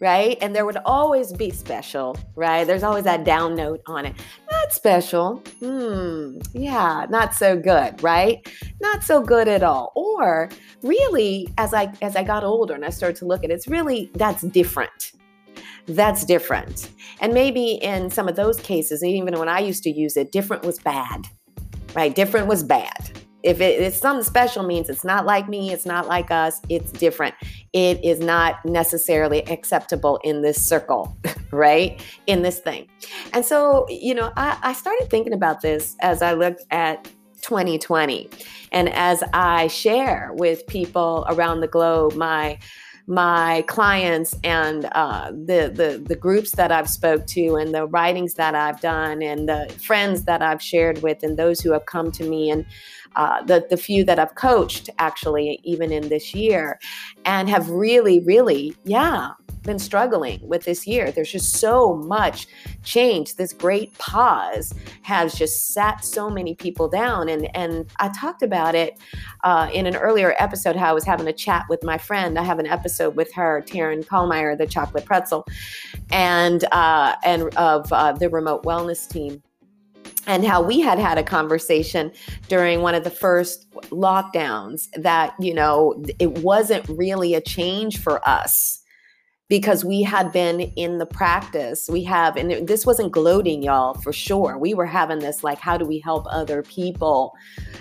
right? 0.00 0.36
And 0.40 0.54
there 0.54 0.66
would 0.66 0.76
always 0.84 1.32
be 1.32 1.50
special, 1.50 2.16
right? 2.34 2.66
There's 2.66 2.82
always 2.82 3.04
that 3.04 3.24
down 3.24 3.54
note 3.54 3.80
on 3.86 4.06
it. 4.06 4.14
Not 4.50 4.72
special. 4.72 5.42
Hmm. 5.60 6.38
Yeah, 6.52 7.06
not 7.08 7.34
so 7.34 7.58
good, 7.58 8.02
right? 8.02 8.46
Not 8.80 9.02
so 9.02 9.22
good 9.22 9.48
at 9.48 9.62
all. 9.62 9.92
Or 9.94 10.50
really, 10.82 11.48
as 11.58 11.72
I 11.72 11.92
as 12.02 12.16
I 12.16 12.24
got 12.24 12.44
older 12.44 12.74
and 12.74 12.84
I 12.84 12.90
started 12.90 13.16
to 13.16 13.26
look 13.26 13.44
at 13.44 13.50
it, 13.50 13.54
it's 13.54 13.68
really 13.68 14.10
that's 14.14 14.42
different. 14.42 15.12
That's 15.86 16.24
different. 16.24 16.90
And 17.20 17.32
maybe 17.32 17.74
in 17.74 18.10
some 18.10 18.28
of 18.28 18.36
those 18.36 18.58
cases, 18.60 19.04
even 19.04 19.38
when 19.38 19.48
I 19.48 19.60
used 19.60 19.82
to 19.84 19.90
use 19.90 20.16
it, 20.16 20.32
different 20.32 20.64
was 20.64 20.78
bad. 20.78 21.26
Right? 21.94 22.14
Different 22.14 22.46
was 22.48 22.62
bad 22.62 23.12
if 23.46 23.60
it, 23.60 23.80
it's 23.80 23.98
something 23.98 24.24
special 24.24 24.64
means 24.64 24.88
it's 24.88 25.04
not 25.04 25.24
like 25.24 25.48
me 25.48 25.72
it's 25.72 25.86
not 25.86 26.08
like 26.08 26.30
us 26.30 26.60
it's 26.68 26.90
different. 26.92 27.34
It 27.72 28.04
is 28.04 28.20
not 28.20 28.64
necessarily 28.64 29.42
acceptable 29.48 30.18
in 30.24 30.42
this 30.42 30.60
circle 30.60 31.16
right? 31.52 32.02
In 32.26 32.42
this 32.42 32.58
thing. 32.58 32.88
And 33.32 33.44
so 33.44 33.86
you 33.88 34.14
know 34.14 34.32
I, 34.36 34.58
I 34.62 34.72
started 34.72 35.08
thinking 35.10 35.32
about 35.32 35.60
this 35.60 35.96
as 36.00 36.22
i 36.22 36.32
looked 36.32 36.64
at 36.70 37.08
2020 37.42 38.28
and 38.72 38.88
as 38.90 39.22
i 39.32 39.68
share 39.68 40.30
with 40.34 40.66
people 40.66 41.24
around 41.28 41.60
the 41.60 41.68
globe 41.68 42.14
my 42.14 42.58
my 43.06 43.64
clients 43.68 44.34
and 44.42 44.86
uh, 44.92 45.30
the, 45.30 45.70
the 45.72 46.02
the 46.04 46.16
groups 46.16 46.52
that 46.52 46.72
I've 46.72 46.88
spoke 46.88 47.26
to 47.28 47.54
and 47.54 47.72
the 47.72 47.86
writings 47.86 48.34
that 48.34 48.54
I've 48.54 48.80
done 48.80 49.22
and 49.22 49.48
the 49.48 49.72
friends 49.80 50.24
that 50.24 50.42
I've 50.42 50.60
shared 50.60 51.02
with 51.02 51.22
and 51.22 51.38
those 51.38 51.60
who 51.60 51.72
have 51.72 51.86
come 51.86 52.10
to 52.12 52.28
me 52.28 52.50
and 52.50 52.66
uh, 53.14 53.42
the, 53.42 53.66
the 53.70 53.76
few 53.76 54.04
that 54.04 54.18
I've 54.18 54.34
coached 54.34 54.90
actually, 54.98 55.60
even 55.64 55.90
in 55.90 56.08
this 56.08 56.34
year, 56.34 56.78
and 57.24 57.48
have 57.48 57.70
really, 57.70 58.20
really, 58.20 58.76
yeah, 58.84 59.30
been 59.66 59.78
struggling 59.78 60.40
with 60.46 60.64
this 60.64 60.86
year. 60.86 61.10
There's 61.10 61.30
just 61.30 61.56
so 61.56 61.96
much 61.96 62.46
change. 62.84 63.34
This 63.34 63.52
great 63.52 63.96
pause 63.98 64.72
has 65.02 65.34
just 65.34 65.68
sat 65.68 66.04
so 66.04 66.30
many 66.30 66.54
people 66.54 66.88
down. 66.88 67.28
And, 67.28 67.54
and 67.54 67.86
I 67.98 68.08
talked 68.08 68.42
about 68.42 68.74
it 68.74 68.98
uh, 69.44 69.68
in 69.72 69.86
an 69.86 69.96
earlier 69.96 70.34
episode 70.38 70.76
how 70.76 70.90
I 70.90 70.92
was 70.92 71.04
having 71.04 71.26
a 71.26 71.32
chat 71.32 71.66
with 71.68 71.82
my 71.82 71.98
friend. 71.98 72.38
I 72.38 72.44
have 72.44 72.58
an 72.58 72.66
episode 72.66 73.16
with 73.16 73.32
her, 73.34 73.62
Taryn 73.66 74.06
Kallmeyer, 74.06 74.56
the 74.56 74.66
chocolate 74.66 75.04
pretzel, 75.04 75.46
and, 76.10 76.64
uh, 76.72 77.16
and 77.24 77.54
of 77.56 77.92
uh, 77.92 78.12
the 78.12 78.30
remote 78.30 78.64
wellness 78.64 79.08
team 79.08 79.42
and 80.26 80.44
how 80.44 80.60
we 80.60 80.80
had 80.80 80.98
had 80.98 81.18
a 81.18 81.22
conversation 81.22 82.12
during 82.48 82.82
one 82.82 82.94
of 82.94 83.04
the 83.04 83.10
first 83.10 83.70
lockdowns 83.90 84.88
that 84.96 85.34
you 85.38 85.54
know 85.54 86.02
it 86.18 86.38
wasn't 86.38 86.86
really 86.88 87.34
a 87.34 87.40
change 87.40 87.98
for 87.98 88.26
us 88.28 88.82
because 89.48 89.84
we 89.84 90.02
had 90.02 90.32
been 90.32 90.60
in 90.60 90.98
the 90.98 91.06
practice. 91.06 91.88
We 91.90 92.02
have 92.04 92.36
and 92.36 92.66
this 92.66 92.84
wasn't 92.84 93.12
gloating 93.12 93.62
y'all 93.62 93.94
for 93.94 94.12
sure. 94.12 94.58
We 94.58 94.74
were 94.74 94.86
having 94.86 95.20
this 95.20 95.44
like 95.44 95.58
how 95.58 95.76
do 95.76 95.84
we 95.84 95.98
help 96.00 96.26
other 96.30 96.62
people? 96.62 97.32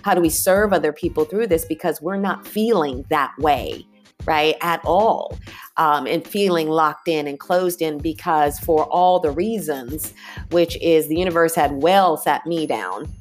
How 0.03 0.13
do 0.13 0.21
we 0.21 0.29
serve 0.29 0.73
other 0.73 0.93
people 0.93 1.25
through 1.25 1.47
this? 1.47 1.65
Because 1.65 2.01
we're 2.01 2.17
not 2.17 2.47
feeling 2.47 3.05
that 3.09 3.33
way 3.39 3.85
right, 4.25 4.55
at 4.61 4.81
all, 4.85 5.37
um, 5.77 6.07
and 6.07 6.25
feeling 6.27 6.69
locked 6.69 7.07
in 7.07 7.27
and 7.27 7.39
closed 7.39 7.81
in 7.81 7.97
because 7.97 8.59
for 8.59 8.85
all 8.85 9.19
the 9.19 9.31
reasons, 9.31 10.13
which 10.51 10.77
is 10.81 11.07
the 11.07 11.15
universe 11.15 11.55
had 11.55 11.71
well 11.83 12.17
sat 12.17 12.45
me 12.45 12.65
down, 12.65 13.11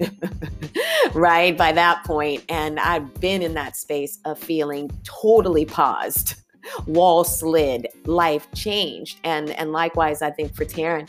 right, 1.14 1.56
by 1.56 1.72
that 1.72 2.02
point, 2.04 2.42
and 2.48 2.78
I've 2.80 3.12
been 3.20 3.42
in 3.42 3.54
that 3.54 3.76
space 3.76 4.18
of 4.24 4.38
feeling 4.38 4.90
totally 5.04 5.64
paused. 5.64 6.36
Wall 6.86 7.24
slid, 7.24 7.88
life 8.06 8.46
changed, 8.54 9.18
and 9.24 9.50
and 9.50 9.72
likewise, 9.72 10.22
I 10.22 10.30
think 10.30 10.54
for 10.54 10.64
Taryn, 10.64 11.08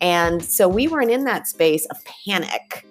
and 0.00 0.42
so 0.42 0.68
we 0.68 0.88
weren't 0.88 1.10
in 1.10 1.24
that 1.24 1.46
space 1.46 1.86
of 1.86 1.96
panic 2.04 2.86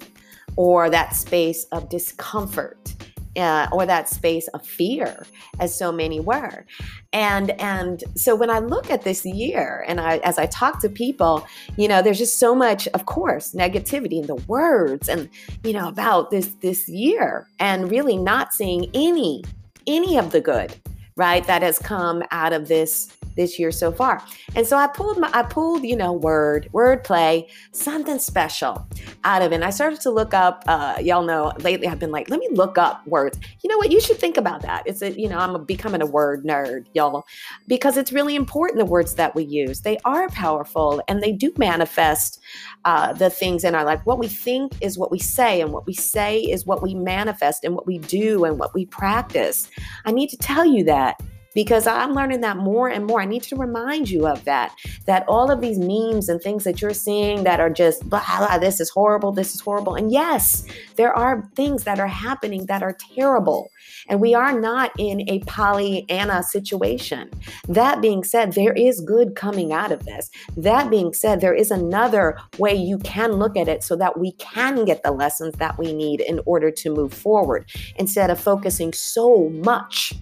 or 0.55 0.89
that 0.89 1.15
space 1.15 1.65
of 1.71 1.89
discomfort 1.89 2.93
uh, 3.37 3.67
or 3.71 3.85
that 3.85 4.09
space 4.09 4.47
of 4.49 4.65
fear 4.65 5.25
as 5.59 5.77
so 5.77 5.91
many 5.91 6.19
were. 6.19 6.65
And 7.13 7.51
and 7.61 8.03
so 8.15 8.35
when 8.35 8.49
i 8.49 8.59
look 8.59 8.89
at 8.89 9.03
this 9.03 9.25
year 9.25 9.83
and 9.87 9.99
i 9.99 10.17
as 10.19 10.37
i 10.37 10.45
talk 10.45 10.79
to 10.81 10.87
people 10.87 11.45
you 11.77 11.87
know 11.87 12.01
there's 12.01 12.17
just 12.17 12.39
so 12.39 12.55
much 12.55 12.87
of 12.89 13.05
course 13.05 13.53
negativity 13.53 14.21
in 14.21 14.27
the 14.27 14.35
words 14.47 15.09
and 15.09 15.29
you 15.63 15.73
know 15.73 15.89
about 15.89 16.31
this 16.31 16.47
this 16.61 16.87
year 16.87 17.47
and 17.59 17.91
really 17.91 18.15
not 18.15 18.53
seeing 18.53 18.89
any 18.93 19.43
any 19.87 20.17
of 20.17 20.31
the 20.31 20.39
good 20.39 20.73
right? 21.15 21.45
That 21.47 21.61
has 21.61 21.79
come 21.79 22.23
out 22.31 22.53
of 22.53 22.67
this 22.67 23.15
this 23.35 23.57
year 23.57 23.71
so 23.71 23.91
far. 23.91 24.21
And 24.55 24.67
so 24.67 24.77
I 24.77 24.87
pulled 24.87 25.17
my 25.17 25.29
I 25.33 25.43
pulled, 25.43 25.83
you 25.83 25.95
know, 25.95 26.11
word, 26.11 26.69
word 26.73 27.03
play, 27.03 27.47
something 27.71 28.19
special 28.19 28.85
out 29.23 29.41
of 29.41 29.51
it. 29.51 29.55
And 29.55 29.63
I 29.63 29.69
started 29.69 30.01
to 30.01 30.11
look 30.11 30.33
up, 30.33 30.63
uh, 30.67 30.97
y'all 31.01 31.23
know 31.23 31.53
lately 31.59 31.87
I've 31.87 31.99
been 31.99 32.11
like, 32.11 32.29
let 32.29 32.39
me 32.39 32.49
look 32.51 32.77
up 32.77 33.05
words. 33.07 33.39
You 33.63 33.69
know 33.69 33.77
what? 33.77 33.91
You 33.91 34.01
should 34.01 34.17
think 34.17 34.37
about 34.37 34.61
that. 34.63 34.83
It's 34.85 35.01
a, 35.01 35.11
you 35.11 35.29
know, 35.29 35.37
I'm 35.37 35.63
becoming 35.65 36.01
a 36.01 36.05
word 36.05 36.43
nerd, 36.43 36.87
y'all, 36.93 37.25
because 37.67 37.97
it's 37.97 38.11
really 38.11 38.35
important 38.35 38.79
the 38.79 38.85
words 38.85 39.15
that 39.15 39.33
we 39.35 39.43
use. 39.43 39.81
They 39.81 39.97
are 40.05 40.27
powerful 40.29 41.01
and 41.07 41.21
they 41.21 41.31
do 41.31 41.53
manifest 41.57 42.39
uh, 42.85 43.13
the 43.13 43.29
things 43.29 43.63
in 43.63 43.75
our 43.75 43.85
life. 43.85 44.01
What 44.05 44.19
we 44.19 44.27
think 44.27 44.73
is 44.81 44.97
what 44.97 45.11
we 45.11 45.19
say, 45.19 45.61
and 45.61 45.71
what 45.71 45.85
we 45.85 45.93
say 45.93 46.39
is 46.39 46.65
what 46.65 46.81
we 46.81 46.95
manifest, 46.95 47.63
and 47.63 47.75
what 47.75 47.85
we 47.85 47.99
do 47.99 48.43
and 48.43 48.57
what 48.57 48.73
we 48.73 48.85
practice. 48.87 49.69
I 50.05 50.11
need 50.11 50.29
to 50.29 50.37
tell 50.37 50.65
you 50.65 50.83
that 51.01 51.21
because 51.53 51.85
I'm 51.85 52.13
learning 52.13 52.41
that 52.41 52.57
more 52.57 52.87
and 52.87 53.05
more. 53.05 53.21
I 53.21 53.25
need 53.25 53.43
to 53.43 53.55
remind 53.55 54.09
you 54.09 54.27
of 54.27 54.43
that. 54.45 54.73
That 55.05 55.25
all 55.27 55.51
of 55.51 55.61
these 55.61 55.77
memes 55.77 56.29
and 56.29 56.41
things 56.41 56.63
that 56.63 56.81
you're 56.81 56.93
seeing 56.93 57.43
that 57.43 57.59
are 57.59 57.69
just, 57.69 58.07
blah, 58.09 58.23
blah, 58.37 58.57
this 58.57 58.79
is 58.79 58.89
horrible, 58.89 59.31
this 59.31 59.53
is 59.53 59.61
horrible. 59.61 59.95
And 59.95 60.11
yes, 60.11 60.65
there 60.95 61.13
are 61.13 61.49
things 61.55 61.83
that 61.83 61.99
are 61.99 62.07
happening 62.07 62.65
that 62.67 62.83
are 62.83 62.95
terrible. 63.15 63.69
And 64.07 64.21
we 64.21 64.33
are 64.33 64.59
not 64.59 64.91
in 64.97 65.29
a 65.29 65.39
Pollyanna 65.39 66.43
situation. 66.43 67.29
That 67.67 68.01
being 68.01 68.23
said, 68.23 68.53
there 68.53 68.73
is 68.73 69.01
good 69.01 69.35
coming 69.35 69.73
out 69.73 69.91
of 69.91 70.05
this. 70.05 70.29
That 70.55 70.89
being 70.89 71.13
said, 71.13 71.41
there 71.41 71.53
is 71.53 71.71
another 71.71 72.37
way 72.57 72.73
you 72.73 72.97
can 72.99 73.33
look 73.33 73.57
at 73.57 73.67
it 73.67 73.83
so 73.83 73.95
that 73.97 74.17
we 74.17 74.31
can 74.33 74.85
get 74.85 75.03
the 75.03 75.11
lessons 75.11 75.55
that 75.55 75.77
we 75.77 75.93
need 75.93 76.21
in 76.21 76.39
order 76.45 76.71
to 76.71 76.93
move 76.93 77.13
forward 77.13 77.69
instead 77.97 78.29
of 78.29 78.39
focusing 78.39 78.93
so 78.93 79.49
much 79.49 80.13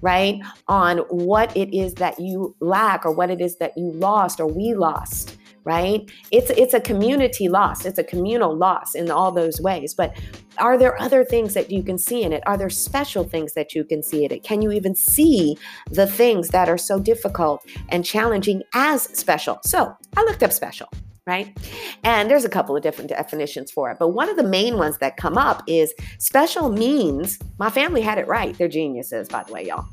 right? 0.00 0.40
On 0.68 0.98
what 1.08 1.56
it 1.56 1.76
is 1.76 1.94
that 1.94 2.18
you 2.18 2.54
lack 2.60 3.04
or 3.04 3.12
what 3.12 3.30
it 3.30 3.40
is 3.40 3.56
that 3.58 3.72
you 3.76 3.92
lost 3.92 4.40
or 4.40 4.46
we 4.46 4.74
lost 4.74 5.36
right? 5.64 6.10
It's 6.30 6.50
it's 6.50 6.74
a 6.74 6.80
community 6.80 7.48
loss. 7.48 7.84
It's 7.84 7.98
a 7.98 8.04
communal 8.04 8.56
loss 8.56 8.94
in 8.94 9.10
all 9.10 9.30
those 9.30 9.60
ways. 9.60 9.94
But 9.94 10.16
are 10.58 10.76
there 10.76 11.00
other 11.00 11.24
things 11.24 11.54
that 11.54 11.70
you 11.70 11.82
can 11.82 11.98
see 11.98 12.22
in 12.22 12.32
it? 12.32 12.42
Are 12.46 12.56
there 12.56 12.70
special 12.70 13.24
things 13.24 13.54
that 13.54 13.74
you 13.74 13.84
can 13.84 14.02
see 14.02 14.24
in 14.24 14.32
it? 14.32 14.42
Can 14.42 14.62
you 14.62 14.72
even 14.72 14.94
see 14.94 15.56
the 15.90 16.06
things 16.06 16.48
that 16.48 16.68
are 16.68 16.78
so 16.78 16.98
difficult 16.98 17.64
and 17.88 18.04
challenging 18.04 18.62
as 18.74 19.02
special? 19.02 19.60
So 19.64 19.96
i 20.16 20.22
looked 20.22 20.42
up 20.42 20.52
special 20.52 20.88
right? 21.26 21.56
And 22.04 22.30
there's 22.30 22.44
a 22.44 22.48
couple 22.48 22.76
of 22.76 22.82
different 22.82 23.10
definitions 23.10 23.70
for 23.70 23.90
it. 23.90 23.98
But 23.98 24.08
one 24.08 24.28
of 24.28 24.36
the 24.36 24.42
main 24.42 24.76
ones 24.76 24.98
that 24.98 25.16
come 25.16 25.38
up 25.38 25.62
is 25.66 25.94
special 26.18 26.68
means 26.68 27.38
my 27.58 27.70
family 27.70 28.00
had 28.00 28.18
it 28.18 28.26
right. 28.26 28.56
They're 28.58 28.68
geniuses, 28.68 29.28
by 29.28 29.44
the 29.44 29.52
way, 29.52 29.66
y'all. 29.66 29.86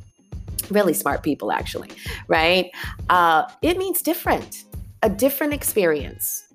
Really 0.70 0.94
smart 0.94 1.24
people, 1.24 1.52
actually, 1.52 1.90
right? 2.28 2.72
Uh, 3.10 3.50
it 3.62 3.78
means 3.78 4.02
different, 4.02 4.64
a 5.04 5.10
different 5.10 5.54
experience 5.54 6.49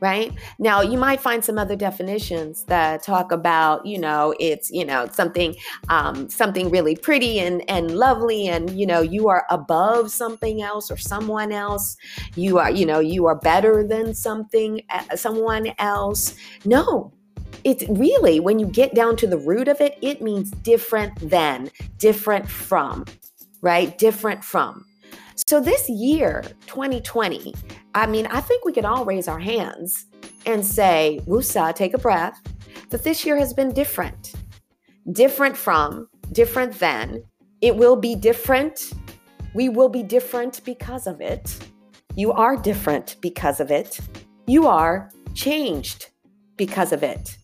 right? 0.00 0.32
Now, 0.58 0.80
you 0.80 0.98
might 0.98 1.20
find 1.20 1.44
some 1.44 1.58
other 1.58 1.76
definitions 1.76 2.64
that 2.64 3.02
talk 3.02 3.32
about, 3.32 3.86
you 3.86 3.98
know, 3.98 4.34
it's, 4.38 4.70
you 4.70 4.84
know, 4.84 5.08
something 5.12 5.54
um, 5.88 6.28
something 6.28 6.70
really 6.70 6.96
pretty 6.96 7.40
and 7.40 7.68
and 7.68 7.92
lovely 7.96 8.48
and, 8.48 8.70
you 8.70 8.86
know, 8.86 9.00
you 9.00 9.28
are 9.28 9.46
above 9.50 10.10
something 10.10 10.62
else 10.62 10.90
or 10.90 10.96
someone 10.96 11.52
else. 11.52 11.96
You 12.34 12.58
are, 12.58 12.70
you 12.70 12.86
know, 12.86 13.00
you 13.00 13.26
are 13.26 13.36
better 13.36 13.86
than 13.86 14.14
something 14.14 14.82
uh, 14.90 15.16
someone 15.16 15.72
else. 15.78 16.34
No. 16.64 17.12
It's 17.64 17.84
really 17.88 18.40
when 18.40 18.58
you 18.58 18.66
get 18.66 18.94
down 18.94 19.16
to 19.16 19.26
the 19.26 19.38
root 19.38 19.68
of 19.68 19.80
it, 19.80 19.98
it 20.00 20.22
means 20.22 20.50
different 20.50 21.18
than, 21.18 21.70
different 21.96 22.48
from, 22.48 23.04
right? 23.62 23.96
Different 23.98 24.44
from. 24.44 24.84
So 25.46 25.60
this 25.60 25.88
year, 25.88 26.42
2020, 26.66 27.54
I 27.94 28.06
mean, 28.06 28.26
I 28.26 28.40
think 28.40 28.64
we 28.64 28.72
can 28.72 28.84
all 28.84 29.04
raise 29.04 29.28
our 29.28 29.38
hands 29.38 30.06
and 30.46 30.66
say, 30.66 31.20
Wusa, 31.26 31.74
take 31.74 31.94
a 31.94 31.98
breath, 31.98 32.40
that 32.90 33.04
this 33.04 33.24
year 33.24 33.38
has 33.38 33.54
been 33.54 33.72
different. 33.72 34.34
Different 35.12 35.56
from, 35.56 36.08
different 36.32 36.78
than. 36.80 37.22
It 37.60 37.76
will 37.76 37.94
be 37.94 38.16
different. 38.16 38.92
We 39.54 39.68
will 39.68 39.88
be 39.88 40.02
different 40.02 40.60
because 40.64 41.06
of 41.06 41.20
it. 41.20 41.56
You 42.16 42.32
are 42.32 42.56
different 42.56 43.16
because 43.20 43.60
of 43.60 43.70
it. 43.70 44.00
You 44.48 44.66
are 44.66 45.10
changed 45.34 46.08
because 46.56 46.92
of 46.92 47.04
it. 47.04 47.38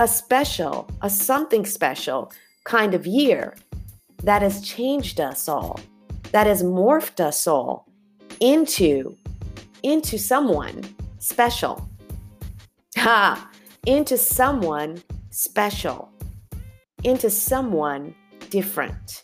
A 0.00 0.08
special, 0.08 0.90
a 1.02 1.08
something 1.08 1.64
special 1.64 2.32
kind 2.64 2.94
of 2.94 3.06
year 3.06 3.54
that 4.24 4.42
has 4.42 4.60
changed 4.60 5.20
us 5.20 5.48
all 5.48 5.78
that 6.32 6.46
has 6.46 6.62
morphed 6.62 7.20
us 7.20 7.46
all 7.46 7.86
into 8.40 9.16
into 9.82 10.18
someone 10.18 10.82
special. 11.18 11.88
Ha! 12.96 13.50
Into 13.86 14.18
someone 14.18 15.02
special. 15.30 16.10
Into 17.02 17.30
someone 17.30 18.14
different. 18.50 19.22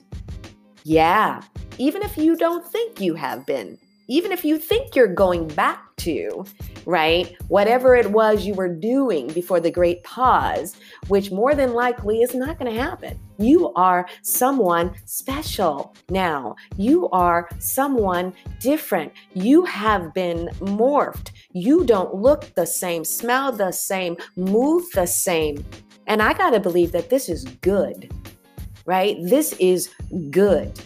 Yeah, 0.84 1.42
even 1.78 2.02
if 2.02 2.16
you 2.16 2.36
don't 2.36 2.64
think 2.64 3.00
you 3.00 3.14
have 3.14 3.44
been, 3.44 3.76
even 4.08 4.32
if 4.32 4.44
you 4.44 4.58
think 4.58 4.94
you're 4.94 5.12
going 5.12 5.48
back 5.48 5.84
to, 5.98 6.44
right? 6.86 7.36
Whatever 7.48 7.94
it 7.96 8.10
was 8.10 8.46
you 8.46 8.54
were 8.54 8.72
doing 8.72 9.26
before 9.28 9.60
the 9.60 9.70
great 9.70 10.02
pause, 10.04 10.76
which 11.08 11.32
more 11.32 11.54
than 11.54 11.74
likely 11.74 12.22
is 12.22 12.34
not 12.34 12.58
going 12.58 12.72
to 12.72 12.80
happen. 12.80 13.18
You 13.38 13.72
are 13.74 14.06
someone 14.22 14.94
special 15.04 15.94
now. 16.08 16.54
You 16.76 17.08
are 17.10 17.48
someone 17.58 18.32
different. 18.60 19.12
You 19.34 19.64
have 19.64 20.14
been 20.14 20.48
morphed. 20.60 21.32
You 21.52 21.84
don't 21.84 22.14
look 22.14 22.54
the 22.54 22.66
same, 22.66 23.04
smell 23.04 23.52
the 23.52 23.72
same, 23.72 24.16
move 24.36 24.84
the 24.94 25.06
same. 25.06 25.64
And 26.06 26.22
I 26.22 26.32
got 26.32 26.50
to 26.50 26.60
believe 26.60 26.92
that 26.92 27.10
this 27.10 27.28
is 27.28 27.44
good, 27.60 28.12
right? 28.86 29.16
This 29.24 29.54
is 29.54 29.90
good. 30.30 30.80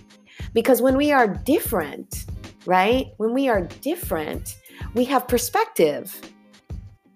Because 0.55 0.81
when 0.81 0.97
we 0.97 1.13
are 1.13 1.29
different, 1.29 2.25
right? 2.67 3.09
When 3.19 3.35
we 3.35 3.49
are 3.49 3.63
different, 3.83 4.57
we 4.95 5.05
have 5.05 5.29
perspective. 5.29 6.21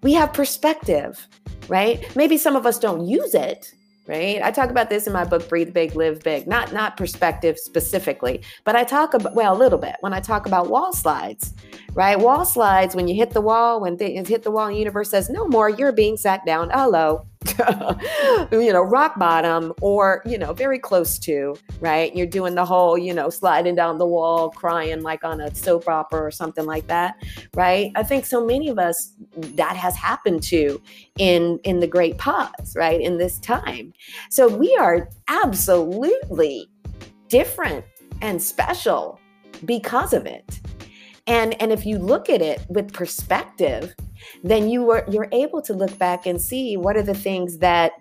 We 0.01 0.13
have 0.13 0.33
perspective, 0.33 1.27
right? 1.67 2.15
Maybe 2.15 2.37
some 2.37 2.55
of 2.55 2.65
us 2.65 2.77
don't 2.77 3.07
use 3.07 3.33
it, 3.33 3.73
right? 4.07 4.41
I 4.41 4.51
talk 4.51 4.69
about 4.69 4.89
this 4.89 5.07
in 5.07 5.13
my 5.13 5.23
book 5.23 5.49
Breathe 5.49 5.73
Big, 5.73 5.95
Live 5.95 6.21
Big. 6.23 6.47
Not 6.47 6.73
not 6.73 6.97
perspective 6.97 7.57
specifically, 7.57 8.41
but 8.63 8.75
I 8.75 8.83
talk 8.83 9.13
about 9.13 9.35
well, 9.35 9.55
a 9.55 9.57
little 9.57 9.79
bit 9.79 9.95
when 10.01 10.13
I 10.13 10.19
talk 10.19 10.45
about 10.45 10.69
wall 10.69 10.93
slides, 10.93 11.53
right? 11.93 12.19
Wall 12.19 12.45
slides 12.45 12.95
when 12.95 13.07
you 13.07 13.15
hit 13.15 13.31
the 13.31 13.41
wall, 13.41 13.81
when 13.81 13.97
things 13.97 14.29
hit 14.29 14.43
the 14.43 14.51
wall 14.51 14.67
the 14.67 14.75
universe 14.75 15.09
says 15.09 15.29
no 15.29 15.47
more, 15.47 15.69
you're 15.69 15.91
being 15.91 16.17
sat 16.17 16.45
down. 16.45 16.69
Hello. 16.71 17.25
you 18.51 18.73
know, 18.73 18.81
rock 18.81 19.17
bottom 19.17 19.73
or, 19.81 20.21
you 20.25 20.37
know, 20.37 20.53
very 20.53 20.79
close 20.79 21.17
to, 21.19 21.55
right? 21.79 22.15
You're 22.15 22.27
doing 22.27 22.55
the 22.55 22.65
whole, 22.65 22.97
you 22.97 23.13
know, 23.13 23.29
sliding 23.29 23.75
down 23.75 23.97
the 23.97 24.05
wall, 24.05 24.49
crying 24.49 25.01
like 25.01 25.23
on 25.23 25.41
a 25.41 25.53
soap 25.53 25.87
opera 25.87 26.21
or 26.21 26.31
something 26.31 26.65
like 26.65 26.87
that, 26.87 27.15
right? 27.55 27.91
I 27.95 28.03
think 28.03 28.25
so 28.25 28.45
many 28.45 28.69
of 28.69 28.79
us 28.79 29.13
that 29.35 29.75
has 29.75 29.95
happened 29.95 30.43
to 30.43 30.81
in 31.17 31.59
in 31.63 31.79
the 31.79 31.87
great 31.87 32.17
pause, 32.17 32.73
right? 32.75 32.99
In 32.99 33.17
this 33.17 33.39
time. 33.39 33.93
So 34.29 34.47
we 34.47 34.75
are 34.79 35.09
absolutely 35.27 36.69
different 37.27 37.85
and 38.21 38.41
special 38.41 39.19
because 39.65 40.13
of 40.13 40.25
it. 40.25 40.59
And 41.27 41.59
and 41.61 41.71
if 41.71 41.85
you 41.85 41.97
look 41.97 42.29
at 42.29 42.41
it 42.41 42.65
with 42.69 42.93
perspective, 42.93 43.95
then 44.43 44.69
you 44.69 44.83
were 44.83 45.03
you're 45.09 45.29
able 45.31 45.61
to 45.63 45.73
look 45.73 45.97
back 45.97 46.25
and 46.25 46.41
see 46.41 46.77
what 46.77 46.97
are 46.97 47.03
the 47.03 47.13
things 47.13 47.57
that 47.59 47.93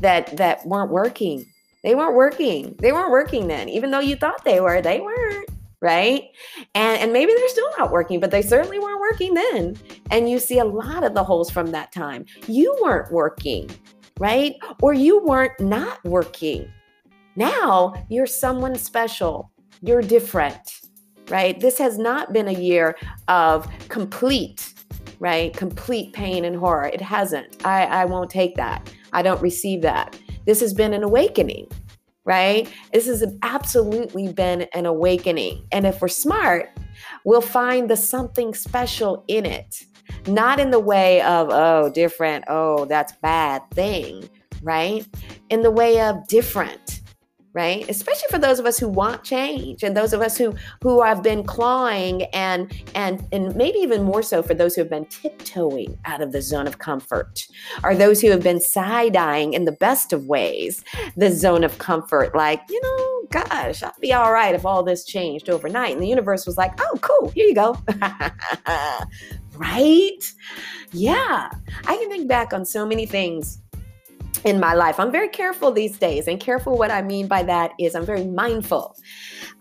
that 0.00 0.36
that 0.36 0.66
weren't 0.66 0.90
working. 0.90 1.44
They 1.82 1.94
weren't 1.94 2.14
working. 2.14 2.74
They 2.78 2.92
weren't 2.92 3.10
working 3.10 3.46
then. 3.46 3.68
Even 3.68 3.90
though 3.90 4.00
you 4.00 4.16
thought 4.16 4.44
they 4.44 4.60
were, 4.60 4.80
they 4.80 5.00
weren't 5.00 5.48
right? 5.84 6.30
And 6.74 6.98
and 6.98 7.12
maybe 7.12 7.34
they're 7.34 7.48
still 7.48 7.70
not 7.78 7.92
working, 7.92 8.18
but 8.18 8.30
they 8.30 8.42
certainly 8.42 8.78
weren't 8.78 9.00
working 9.00 9.34
then. 9.34 9.76
And 10.10 10.28
you 10.28 10.38
see 10.38 10.58
a 10.58 10.64
lot 10.64 11.04
of 11.04 11.14
the 11.14 11.22
holes 11.22 11.50
from 11.50 11.70
that 11.72 11.92
time. 11.92 12.24
You 12.48 12.76
weren't 12.82 13.12
working, 13.12 13.70
right? 14.18 14.54
Or 14.80 14.94
you 14.94 15.22
weren't 15.22 15.60
not 15.60 16.02
working. 16.04 16.72
Now 17.36 17.94
you're 18.08 18.26
someone 18.26 18.76
special. 18.76 19.50
You're 19.82 20.00
different, 20.00 20.80
right? 21.28 21.60
This 21.60 21.76
has 21.78 21.98
not 21.98 22.32
been 22.32 22.48
a 22.48 22.52
year 22.52 22.96
of 23.28 23.68
complete 23.88 24.73
right? 25.18 25.54
Complete 25.56 26.12
pain 26.12 26.44
and 26.44 26.56
horror. 26.56 26.86
It 26.86 27.00
hasn't. 27.00 27.64
I, 27.64 27.84
I 27.84 28.04
won't 28.04 28.30
take 28.30 28.56
that. 28.56 28.92
I 29.12 29.22
don't 29.22 29.40
receive 29.40 29.82
that. 29.82 30.18
This 30.46 30.60
has 30.60 30.74
been 30.74 30.92
an 30.92 31.02
awakening, 31.02 31.68
right? 32.24 32.70
This 32.92 33.06
has 33.06 33.24
absolutely 33.42 34.32
been 34.32 34.66
an 34.74 34.86
awakening. 34.86 35.66
And 35.72 35.86
if 35.86 36.00
we're 36.00 36.08
smart, 36.08 36.70
we'll 37.24 37.40
find 37.40 37.88
the 37.88 37.96
something 37.96 38.54
special 38.54 39.24
in 39.28 39.46
it. 39.46 39.84
Not 40.26 40.60
in 40.60 40.70
the 40.70 40.80
way 40.80 41.22
of, 41.22 41.48
oh, 41.50 41.90
different, 41.90 42.44
oh, 42.48 42.84
that's 42.84 43.12
bad 43.22 43.62
thing, 43.70 44.28
right? 44.62 45.06
In 45.50 45.62
the 45.62 45.70
way 45.70 46.00
of 46.00 46.26
different, 46.28 47.00
right? 47.54 47.88
Especially 47.88 48.26
for 48.30 48.38
those 48.38 48.58
of 48.58 48.66
us 48.66 48.78
who 48.78 48.88
want 48.88 49.22
change 49.22 49.84
and 49.84 49.96
those 49.96 50.12
of 50.12 50.20
us 50.20 50.36
who 50.36 50.54
who 50.82 51.02
have 51.02 51.22
been 51.22 51.44
clawing 51.44 52.24
and 52.34 52.72
and 52.94 53.26
and 53.32 53.54
maybe 53.54 53.78
even 53.78 54.02
more 54.02 54.22
so 54.22 54.42
for 54.42 54.54
those 54.54 54.74
who 54.74 54.80
have 54.80 54.90
been 54.90 55.06
tiptoeing 55.06 55.96
out 56.04 56.20
of 56.20 56.32
the 56.32 56.42
zone 56.42 56.66
of 56.66 56.78
comfort 56.78 57.46
or 57.84 57.94
those 57.94 58.20
who 58.20 58.30
have 58.30 58.42
been 58.42 58.60
side-eyeing 58.60 59.54
in 59.54 59.64
the 59.64 59.72
best 59.72 60.12
of 60.12 60.26
ways 60.26 60.84
the 61.16 61.30
zone 61.30 61.64
of 61.64 61.78
comfort. 61.78 62.34
Like 62.34 62.60
you 62.68 62.80
know 62.82 63.26
gosh 63.30 63.82
i'd 63.82 63.92
be 64.00 64.12
all 64.12 64.32
right 64.32 64.54
if 64.54 64.66
all 64.66 64.82
this 64.82 65.04
changed 65.04 65.48
overnight. 65.48 65.92
And 65.92 66.02
the 66.02 66.08
universe 66.08 66.46
was 66.46 66.58
like 66.58 66.72
oh 66.80 66.98
cool 67.00 67.30
here 67.30 67.46
you 67.46 67.54
go. 67.54 67.76
Right? 69.56 70.32
Yeah. 70.92 71.48
I 71.86 71.96
can 71.96 72.10
think 72.10 72.28
back 72.28 72.52
on 72.52 72.64
so 72.64 72.84
many 72.84 73.06
things 73.06 73.60
in 74.44 74.60
my 74.60 74.74
life. 74.74 74.98
I'm 74.98 75.12
very 75.12 75.28
careful 75.28 75.70
these 75.70 75.98
days, 75.98 76.26
and 76.26 76.40
careful 76.40 76.76
what 76.76 76.90
I 76.90 77.02
mean 77.02 77.26
by 77.26 77.42
that 77.44 77.72
is 77.78 77.94
I'm 77.94 78.04
very 78.04 78.24
mindful, 78.24 78.96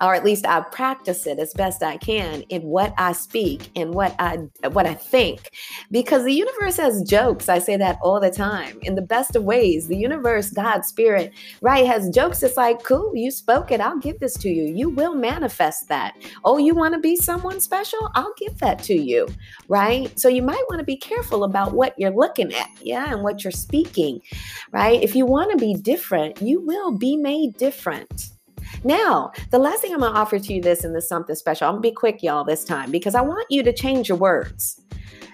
or 0.01 0.13
at 0.15 0.24
least 0.24 0.46
I 0.46 0.62
practice 0.62 1.27
it 1.27 1.39
as 1.39 1.53
best 1.53 1.84
I 1.84 1.98
can 1.98 2.42
in 2.44 2.63
what 2.63 2.94
I 2.98 3.13
speak 3.13 3.70
and 3.75 3.94
what 3.94 4.15
I 4.20 4.38
what 4.72 4.86
I 4.86 4.94
think, 4.94 5.51
because 5.92 6.24
the 6.24 6.34
universe 6.34 6.77
has 6.77 7.03
jokes. 7.03 7.50
I 7.50 7.60
say 7.60 7.77
that 7.77 8.00
all 8.01 8.20
the 8.20 8.32
time 8.32 8.80
in 8.82 8.96
the 8.96 9.01
best 9.01 9.36
of 9.36 9.44
ways. 9.44 9.88
The 9.88 9.98
universe, 9.98 10.50
God, 10.50 10.86
Spirit, 10.86 11.34
right, 11.62 11.86
has 11.86 12.10
jokes. 12.10 12.42
It's 12.44 12.58
like, 12.58 12.84
cool, 12.84 13.15
you 13.15 13.32
spoke 13.32 13.72
it. 13.72 13.82
I'll 13.82 14.00
give 14.00 14.20
this 14.20 14.34
to 14.36 14.50
you. 14.50 14.63
You 14.63 14.89
will 14.89 15.15
manifest 15.15 15.88
that. 15.89 16.15
Oh, 16.44 16.58
you 16.58 16.74
want 16.74 16.94
to 16.94 17.00
be 17.00 17.15
someone 17.15 17.60
special? 17.60 18.10
I'll 18.15 18.34
give 18.38 18.58
that 18.60 18.82
to 18.84 18.96
you, 18.96 19.27
right? 19.68 20.18
So 20.20 20.30
you 20.30 20.42
might 20.42 20.63
want 20.70 20.80
to 20.80 20.86
be 20.86 20.98
careful 20.98 21.44
about 21.44 21.74
what 21.74 21.94
you're 21.98 22.15
looking 22.15 22.53
at, 22.53 22.70
yeah, 22.82 23.12
and 23.12 23.24
what 23.24 23.44
you're 23.44 23.51
speaking 23.51 24.22
right? 24.72 25.01
If 25.01 25.15
you 25.15 25.25
want 25.25 25.51
to 25.51 25.58
be 25.58 25.74
different, 25.75 26.41
you 26.41 26.62
will 26.62 26.91
be 26.91 27.17
made 27.17 27.58
different. 27.58 28.29
Now, 28.84 29.32
the 29.51 29.60
last 29.60 29.82
thing 29.82 29.93
I'm 29.93 30.00
going 30.00 30.13
to 30.13 30.20
offer 30.20 30.39
to 30.39 30.53
you 30.53 30.62
this 30.62 30.84
and 30.84 30.96
this 30.96 31.08
something 31.08 31.36
special. 31.36 31.67
I'm 31.67 31.75
going 31.75 31.84
to 31.84 31.89
be 31.89 31.96
quick, 31.96 32.24
y'all, 32.24 32.43
this 32.43 32.63
time 32.63 32.91
because 32.91 33.15
I 33.15 33.22
want 33.22 33.46
you 33.50 33.63
to 33.63 33.74
change 33.74 34.10
your 34.10 34.17
words 34.17 34.82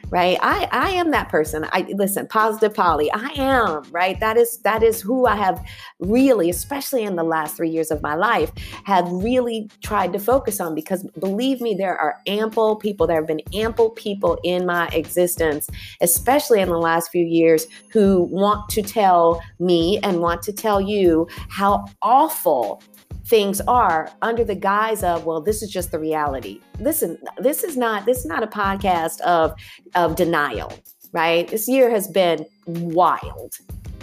right? 0.10 0.38
I 0.42 0.68
i 0.72 0.90
am 0.92 1.12
that 1.12 1.30
person. 1.30 1.66
I 1.72 1.82
listen 1.94 2.28
positive 2.28 2.74
polly 2.74 3.12
i 3.12 3.30
am 3.36 3.84
right? 3.92 4.20
That 4.20 4.38
is 4.38 4.58
that 4.60 4.84
is 4.84 5.02
who 5.02 5.26
i 5.26 5.36
have 5.36 5.64
really 6.00 6.50
especially 6.50 7.04
in 7.04 7.16
the 7.16 7.24
last 7.24 7.56
three 7.56 7.70
years 7.70 7.92
of 7.92 8.02
my 8.02 8.16
life 8.16 8.52
have 8.86 9.06
really 9.10 9.70
tried 9.84 10.14
to 10.14 10.20
focus 10.20 10.60
on 10.60 10.76
because 10.76 11.04
believe 11.20 11.62
me 11.62 11.74
there 11.74 11.98
are 11.98 12.20
ample 12.28 12.76
people 12.76 13.06
there 13.06 13.18
have 13.18 13.28
been 13.28 13.42
ample 13.54 13.90
people 13.92 14.40
in 14.44 14.66
my 14.66 14.88
existence 14.90 15.70
especially 16.02 16.62
in 16.62 16.70
the 16.70 16.78
last 16.78 17.12
few 17.12 17.26
years 17.26 17.68
who 17.92 18.24
want 18.24 18.70
to 18.70 18.82
tell 18.82 19.42
me 19.60 20.00
and 20.04 20.22
want 20.22 20.42
to 20.42 20.54
tell 20.54 20.80
you 20.80 21.28
how 21.50 21.86
awful 22.02 22.82
things 23.30 23.62
are 23.62 24.12
under 24.22 24.44
the 24.44 24.56
guise 24.56 25.04
of 25.04 25.26
well 25.26 25.40
this 25.40 25.62
is 25.62 25.70
just 25.72 25.92
the 25.92 26.00
reality. 26.00 26.60
Listen 26.80 27.18
this 27.38 27.64
is 27.64 27.78
not 27.78 28.06
this 28.06 28.20
is 28.20 28.26
not 28.26 28.44
a 28.44 28.48
podcast 28.48 29.22
of 29.22 29.54
of 29.96 30.16
denial 30.16 30.74
right? 31.12 31.48
This 31.48 31.68
year 31.68 31.90
has 31.90 32.08
been 32.08 32.46
wild 32.68 33.58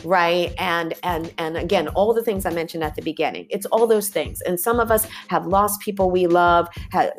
right? 0.05 0.53
And 0.59 0.95
and 1.03 1.33
and 1.39 1.57
again 1.57 1.89
all 1.89 2.13
the 2.15 2.23
things 2.23 2.47
i 2.47 2.51
mentioned 2.51 2.85
at 2.85 2.95
the 2.95 3.03
beginning 3.03 3.47
it's 3.51 3.67
all 3.67 3.87
those 3.87 4.09
things. 4.09 4.41
And 4.43 4.59
some 4.61 4.79
of 4.79 4.91
us 4.91 5.07
have 5.29 5.47
lost 5.47 5.81
people 5.81 6.11
we 6.11 6.27
love 6.27 6.69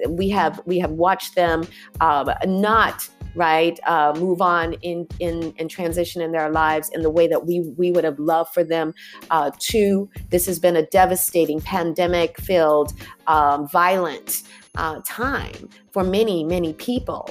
we 0.10 0.30
have 0.30 0.62
we 0.66 0.80
have 0.80 0.92
watched 0.92 1.36
them 1.36 1.68
um, 2.00 2.30
not 2.46 3.10
right 3.38 3.80
uh, 3.86 4.14
move 4.18 4.42
on 4.42 4.74
in 4.82 5.08
in 5.20 5.54
in 5.58 5.68
transition 5.70 6.22
in 6.22 6.32
their 6.32 6.50
lives 6.50 6.90
in 6.90 7.02
the 7.04 7.10
way 7.10 7.28
that 7.28 7.46
we 7.46 7.62
we 7.78 7.92
would 7.92 8.04
have 8.04 8.20
loved 8.20 8.54
for 8.54 8.64
them 8.64 8.94
uh, 9.30 9.52
to 9.60 10.10
this 10.30 10.46
has 10.46 10.60
been 10.60 10.76
a 10.76 10.86
devastating 10.88 11.62
pandemic 11.62 12.40
filled 12.42 12.94
um, 13.28 13.68
violent 13.70 14.44
uh, 14.78 15.02
time 15.06 15.70
for 15.92 16.04
many 16.04 16.44
many 16.44 16.74
people. 16.74 17.30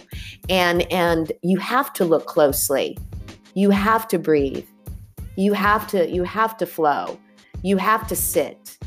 And 0.48 0.90
and 0.92 1.32
you 1.42 1.58
have 1.58 1.92
to 1.94 2.04
look 2.04 2.26
closely. 2.26 2.98
You 3.54 3.70
have 3.70 4.06
to 4.08 4.18
breathe. 4.18 4.66
You 5.36 5.52
have 5.54 5.86
to 5.88 6.08
you 6.10 6.24
have 6.24 6.56
to 6.58 6.66
flow. 6.66 7.18
You 7.62 7.78
have 7.78 8.06
to 8.08 8.16
sit. 8.16 8.78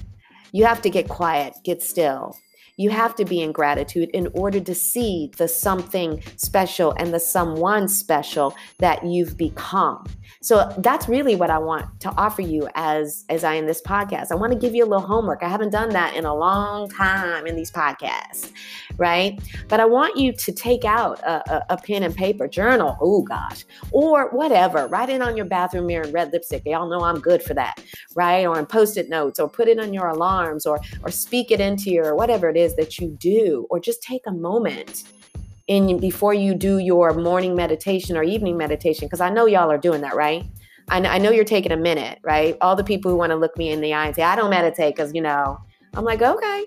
You 0.51 0.65
have 0.65 0.81
to 0.81 0.89
get 0.89 1.07
quiet 1.07 1.53
get 1.63 1.81
still 1.81 2.35
you 2.79 2.89
have 2.89 3.13
to 3.13 3.25
be 3.25 3.41
in 3.41 3.51
gratitude 3.51 4.09
in 4.13 4.27
order 4.33 4.61
to 4.61 4.73
see 4.73 5.29
the 5.35 5.49
something 5.49 6.23
special 6.37 6.93
and 6.93 7.13
the 7.13 7.19
someone 7.19 7.89
special 7.89 8.55
that 8.77 9.05
you've 9.05 9.35
become. 9.35 10.05
So 10.41 10.73
that's 10.77 11.09
really 11.09 11.35
what 11.35 11.49
I 11.49 11.57
want 11.57 11.99
to 11.99 12.09
offer 12.11 12.41
you 12.41 12.69
as 12.75 13.25
as 13.27 13.43
I 13.43 13.55
in 13.55 13.65
this 13.65 13.81
podcast. 13.81 14.31
I 14.31 14.35
want 14.35 14.53
to 14.53 14.57
give 14.57 14.73
you 14.73 14.85
a 14.85 14.87
little 14.87 15.05
homework. 15.05 15.43
I 15.43 15.49
haven't 15.49 15.71
done 15.71 15.89
that 15.89 16.15
in 16.15 16.23
a 16.23 16.33
long 16.33 16.89
time 16.89 17.45
in 17.45 17.57
these 17.57 17.69
podcasts, 17.69 18.49
right? 18.95 19.37
But 19.67 19.81
I 19.81 19.85
want 19.85 20.15
you 20.15 20.31
to 20.31 20.51
take 20.53 20.85
out 20.85 21.19
a, 21.19 21.43
a, 21.51 21.65
a 21.71 21.77
pen 21.77 22.03
and 22.03 22.15
paper, 22.15 22.47
journal, 22.47 22.97
oh 23.01 23.23
gosh, 23.23 23.65
or 23.91 24.29
whatever. 24.29 24.87
Write 24.87 25.09
it 25.09 25.21
on 25.21 25.35
your 25.35 25.45
bathroom 25.45 25.87
mirror 25.87 26.05
in 26.05 26.13
red 26.13 26.31
lipstick. 26.31 26.63
Y'all 26.65 26.87
know 26.87 27.03
I'm 27.03 27.19
good 27.19 27.43
for 27.43 27.53
that, 27.55 27.83
right? 28.15 28.45
Or 28.45 28.57
in 28.57 28.65
post-it 28.65 29.09
notes, 29.09 29.41
or 29.41 29.49
put 29.49 29.67
it 29.67 29.77
on 29.77 29.93
your 29.93 30.07
alarms, 30.07 30.65
or 30.65 30.79
or 31.03 31.11
speak 31.11 31.51
it 31.51 31.59
into 31.59 31.89
your 31.89 32.15
whatever 32.15 32.47
it 32.47 32.55
is 32.55 32.68
that 32.75 32.97
you 32.99 33.09
do, 33.19 33.67
or 33.69 33.79
just 33.79 34.01
take 34.01 34.21
a 34.27 34.31
moment 34.31 35.03
in 35.67 35.99
before 35.99 36.33
you 36.33 36.55
do 36.55 36.79
your 36.79 37.13
morning 37.13 37.55
meditation 37.55 38.17
or 38.17 38.23
evening 38.23 38.57
meditation 38.57 39.05
because 39.05 39.21
i 39.21 39.29
know 39.29 39.45
y'all 39.45 39.71
are 39.71 39.77
doing 39.77 40.01
that 40.01 40.15
right? 40.15 40.43
I, 40.89 40.97
I 41.05 41.17
know 41.19 41.29
you're 41.29 41.45
taking 41.45 41.71
a 41.71 41.77
minute 41.77 42.17
right? 42.23 42.57
All 42.59 42.75
the 42.75 42.83
people 42.83 43.11
who 43.11 43.17
want 43.17 43.31
to 43.31 43.35
look 43.35 43.55
me 43.55 43.69
in 43.69 43.79
the 43.79 43.93
eye 43.93 44.07
and 44.07 44.15
say 44.15 44.23
i 44.23 44.35
don't 44.35 44.49
meditate 44.49 44.95
because 44.95 45.13
you 45.13 45.21
know. 45.21 45.59
I'm 45.95 46.03
like 46.03 46.21
okay. 46.21 46.65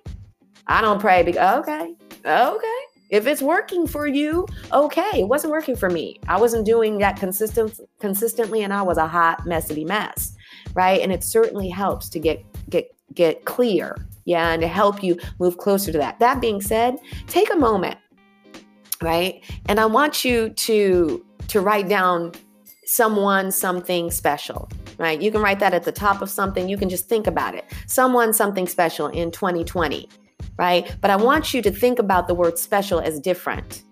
I 0.66 0.80
don't 0.80 1.00
pray 1.00 1.22
because 1.24 1.60
okay 1.60 1.94
okay. 2.24 2.80
If 3.10 3.26
it's 3.26 3.42
working 3.42 3.86
for 3.86 4.06
you 4.06 4.46
okay. 4.72 5.10
It 5.14 5.28
wasn't 5.28 5.50
working 5.50 5.76
for 5.76 5.90
me. 5.90 6.20
I 6.28 6.40
wasn't 6.40 6.64
doing 6.64 6.98
that 6.98 7.16
consistent 7.16 7.78
consistently 7.98 8.62
and 8.62 8.72
i 8.72 8.82
was 8.82 8.98
a 8.98 9.06
hot 9.06 9.44
messy 9.46 9.84
mess 9.84 10.36
right? 10.74 11.00
And 11.00 11.12
it 11.12 11.24
certainly 11.24 11.68
helps 11.68 12.08
to 12.10 12.18
get 12.18 12.44
get 12.70 12.94
get 13.14 13.44
clear 13.44 13.96
yeah 14.24 14.52
and 14.52 14.62
to 14.62 14.68
help 14.68 15.02
you 15.02 15.18
move 15.38 15.58
closer 15.58 15.92
to 15.92 15.98
that 15.98 16.18
that 16.18 16.40
being 16.40 16.60
said 16.60 16.96
take 17.26 17.52
a 17.52 17.56
moment 17.56 17.98
right? 19.02 19.44
And 19.66 19.80
I 19.80 19.86
want 19.86 20.24
you 20.24 20.50
to 20.50 21.24
to 21.48 21.60
write 21.60 21.88
down 21.88 22.32
someone 22.84 23.50
something 23.50 24.10
special, 24.10 24.68
right? 24.98 25.20
You 25.20 25.30
can 25.30 25.42
write 25.42 25.58
that 25.60 25.74
at 25.74 25.84
the 25.84 25.92
top 25.92 26.22
of 26.22 26.30
something. 26.30 26.68
You 26.68 26.76
can 26.76 26.88
just 26.88 27.08
think 27.08 27.26
about 27.26 27.54
it. 27.54 27.64
Someone 27.86 28.32
something 28.32 28.66
special 28.66 29.08
in 29.08 29.30
2020, 29.30 30.08
right? 30.56 30.96
But 31.00 31.10
I 31.10 31.16
want 31.16 31.52
you 31.52 31.62
to 31.62 31.70
think 31.70 31.98
about 31.98 32.28
the 32.28 32.34
word 32.34 32.58
special 32.58 33.00
as 33.00 33.18
different. 33.18 33.82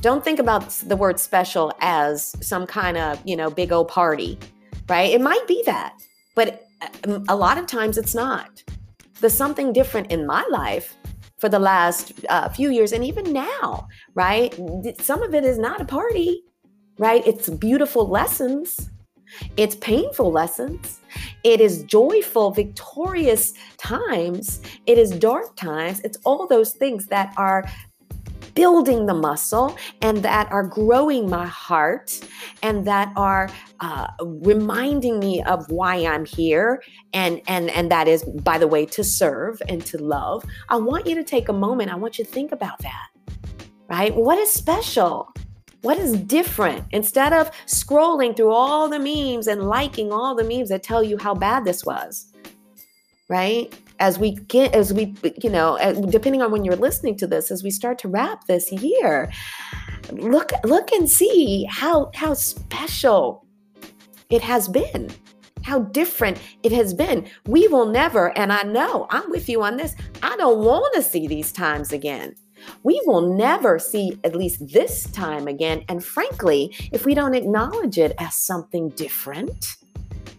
Don't 0.00 0.24
think 0.24 0.38
about 0.38 0.70
the 0.86 0.96
word 0.96 1.18
special 1.18 1.72
as 1.80 2.34
some 2.40 2.66
kind 2.66 2.96
of, 2.96 3.20
you 3.24 3.36
know, 3.36 3.50
big 3.50 3.72
old 3.72 3.88
party, 3.88 4.38
right? 4.88 5.12
It 5.12 5.20
might 5.20 5.46
be 5.46 5.62
that, 5.66 5.94
but 6.34 6.66
um, 7.06 7.24
a 7.28 7.36
lot 7.36 7.56
of 7.56 7.66
times 7.66 7.96
it's 7.96 8.14
not. 8.14 8.62
The 9.20 9.30
something 9.30 9.72
different 9.72 10.12
in 10.12 10.26
my 10.26 10.44
life 10.50 10.96
for 11.38 11.48
the 11.48 11.58
last 11.58 12.12
uh, 12.28 12.48
few 12.48 12.70
years 12.70 12.92
and 12.92 13.04
even 13.04 13.32
now, 13.32 13.88
right? 14.14 14.54
Some 15.00 15.22
of 15.22 15.34
it 15.34 15.44
is 15.44 15.58
not 15.58 15.80
a 15.80 15.84
party, 15.84 16.42
right? 16.98 17.26
It's 17.26 17.48
beautiful 17.48 18.08
lessons. 18.08 18.90
It's 19.56 19.74
painful 19.76 20.30
lessons. 20.30 21.00
It 21.44 21.60
is 21.60 21.82
joyful, 21.84 22.52
victorious 22.52 23.54
times. 23.76 24.60
It 24.86 24.98
is 24.98 25.10
dark 25.10 25.56
times. 25.56 26.00
It's 26.00 26.18
all 26.24 26.46
those 26.46 26.72
things 26.72 27.06
that 27.06 27.34
are 27.36 27.68
building 28.56 29.06
the 29.06 29.14
muscle 29.14 29.76
and 30.02 30.18
that 30.24 30.50
are 30.50 30.66
growing 30.66 31.30
my 31.30 31.46
heart 31.46 32.18
and 32.62 32.84
that 32.86 33.12
are 33.14 33.48
uh, 33.80 34.08
reminding 34.20 35.20
me 35.20 35.42
of 35.44 35.70
why 35.70 36.04
I'm 36.04 36.24
here 36.24 36.82
and 37.12 37.40
and 37.46 37.70
and 37.70 37.90
that 37.92 38.08
is 38.08 38.24
by 38.24 38.58
the 38.58 38.66
way 38.66 38.86
to 38.86 39.04
serve 39.04 39.62
and 39.68 39.84
to 39.86 39.98
love. 39.98 40.44
I 40.68 40.76
want 40.76 41.06
you 41.06 41.14
to 41.14 41.22
take 41.22 41.48
a 41.48 41.52
moment. 41.52 41.92
I 41.92 41.96
want 41.96 42.18
you 42.18 42.24
to 42.24 42.30
think 42.30 42.50
about 42.50 42.78
that. 42.80 43.08
Right? 43.88 44.12
What 44.12 44.38
is 44.38 44.50
special? 44.50 45.32
What 45.82 45.98
is 45.98 46.16
different? 46.16 46.84
Instead 46.90 47.32
of 47.32 47.52
scrolling 47.66 48.34
through 48.34 48.50
all 48.50 48.88
the 48.88 48.98
memes 48.98 49.46
and 49.46 49.68
liking 49.68 50.10
all 50.10 50.34
the 50.34 50.42
memes 50.42 50.70
that 50.70 50.82
tell 50.82 51.04
you 51.04 51.16
how 51.18 51.34
bad 51.34 51.64
this 51.64 51.84
was, 51.84 52.32
right? 53.28 53.72
As 53.98 54.18
we 54.18 54.32
get 54.32 54.74
as 54.74 54.92
we 54.92 55.14
you 55.42 55.50
know 55.50 55.76
eh, 55.76 55.92
depending 56.08 56.42
on 56.42 56.50
when 56.50 56.64
you're 56.64 56.76
listening 56.76 57.16
to 57.16 57.26
this 57.26 57.50
as 57.50 57.62
we 57.62 57.70
start 57.70 57.98
to 57.98 58.08
wrap 58.08 58.46
this 58.46 58.70
year 58.72 59.30
look 60.12 60.50
look 60.64 60.92
and 60.92 61.10
see 61.10 61.64
how 61.70 62.10
how 62.14 62.34
special 62.34 63.44
it 64.30 64.42
has 64.42 64.68
been 64.68 65.10
how 65.66 65.80
different 65.80 66.38
it 66.62 66.70
has 66.70 66.94
been. 66.94 67.28
We 67.46 67.66
will 67.66 67.86
never 67.86 68.36
and 68.38 68.52
i 68.52 68.62
know 68.62 69.06
i'm 69.10 69.28
with 69.30 69.48
you 69.48 69.62
on 69.62 69.76
this 69.76 69.94
i 70.22 70.36
don't 70.36 70.64
want 70.64 70.94
to 70.94 71.02
see 71.02 71.26
these 71.26 71.52
times 71.52 71.92
again. 71.92 72.34
We 72.82 73.00
will 73.04 73.36
never 73.36 73.78
see 73.78 74.18
at 74.24 74.34
least 74.34 74.66
this 74.72 75.04
time 75.10 75.48
again 75.48 75.84
and 75.88 76.04
frankly 76.04 76.74
if 76.92 77.04
we 77.04 77.14
don't 77.14 77.34
acknowledge 77.34 77.98
it 77.98 78.14
as 78.18 78.36
something 78.36 78.90
different 78.90 79.76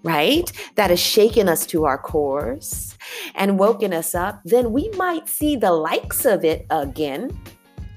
right? 0.07 0.51
That 0.75 0.89
has 0.89 0.99
shaken 0.99 1.49
us 1.49 1.65
to 1.67 1.85
our 1.85 1.97
cores 1.97 2.97
and 3.35 3.59
woken 3.59 3.93
us 3.93 4.15
up, 4.15 4.41
then 4.45 4.71
we 4.71 4.89
might 4.91 5.27
see 5.27 5.55
the 5.55 5.71
likes 5.71 6.25
of 6.25 6.43
it 6.43 6.65
again 6.69 7.37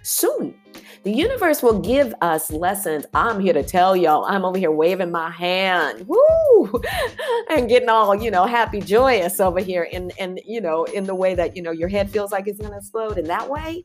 soon. 0.02 0.54
The 1.02 1.12
universe 1.12 1.62
will 1.62 1.80
give 1.80 2.14
us 2.20 2.50
lessons. 2.50 3.06
I'm 3.14 3.40
here 3.40 3.54
to 3.54 3.62
tell 3.62 3.96
y'all. 3.96 4.26
I'm 4.26 4.44
over 4.44 4.58
here 4.58 4.70
waving 4.70 5.10
my 5.10 5.30
hand, 5.30 6.06
woo, 6.06 6.82
and 7.50 7.70
getting 7.70 7.88
all 7.88 8.14
you 8.14 8.30
know 8.30 8.44
happy, 8.44 8.80
joyous 8.80 9.40
over 9.40 9.60
here, 9.60 9.88
and 9.94 10.12
and 10.20 10.40
you 10.44 10.60
know 10.60 10.84
in 10.84 11.04
the 11.04 11.14
way 11.14 11.34
that 11.34 11.56
you 11.56 11.62
know 11.62 11.70
your 11.70 11.88
head 11.88 12.10
feels 12.10 12.32
like 12.32 12.46
it's 12.46 12.58
to 12.58 12.70
explode. 12.76 13.16
In 13.16 13.24
that 13.26 13.48
way, 13.48 13.82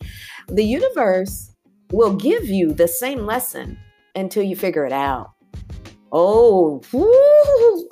the 0.49 0.63
universe 0.63 1.51
will 1.91 2.15
give 2.15 2.49
you 2.49 2.73
the 2.73 2.87
same 2.87 3.25
lesson 3.25 3.77
until 4.15 4.43
you 4.43 4.57
figure 4.57 4.85
it 4.85 4.91
out. 4.91 5.31
Oh, 6.17 6.81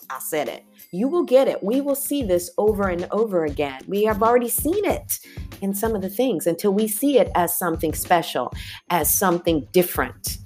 I 0.09 0.17
said 0.19 0.47
it. 0.47 0.63
You 0.93 1.09
will 1.09 1.23
get 1.25 1.49
it. 1.49 1.62
We 1.62 1.81
will 1.81 1.93
see 1.93 2.23
this 2.23 2.49
over 2.57 2.88
and 2.88 3.05
over 3.12 3.43
again. 3.43 3.81
We 3.86 4.05
have 4.05 4.23
already 4.23 4.47
seen 4.47 4.86
it 4.86 5.19
in 5.62 5.73
some 5.73 5.93
of 5.93 6.01
the 6.01 6.09
things 6.09 6.47
until 6.47 6.73
we 6.73 6.88
see 6.88 7.19
it 7.19 7.29
as 7.36 7.59
something 7.59 7.93
special, 7.93 8.53
as 8.89 9.13
something 9.13 9.67
different, 9.73 10.38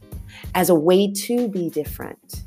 as 0.56 0.72
a 0.72 0.76
way 0.76 1.14
to 1.28 1.48
be 1.50 1.70
different, 1.70 2.42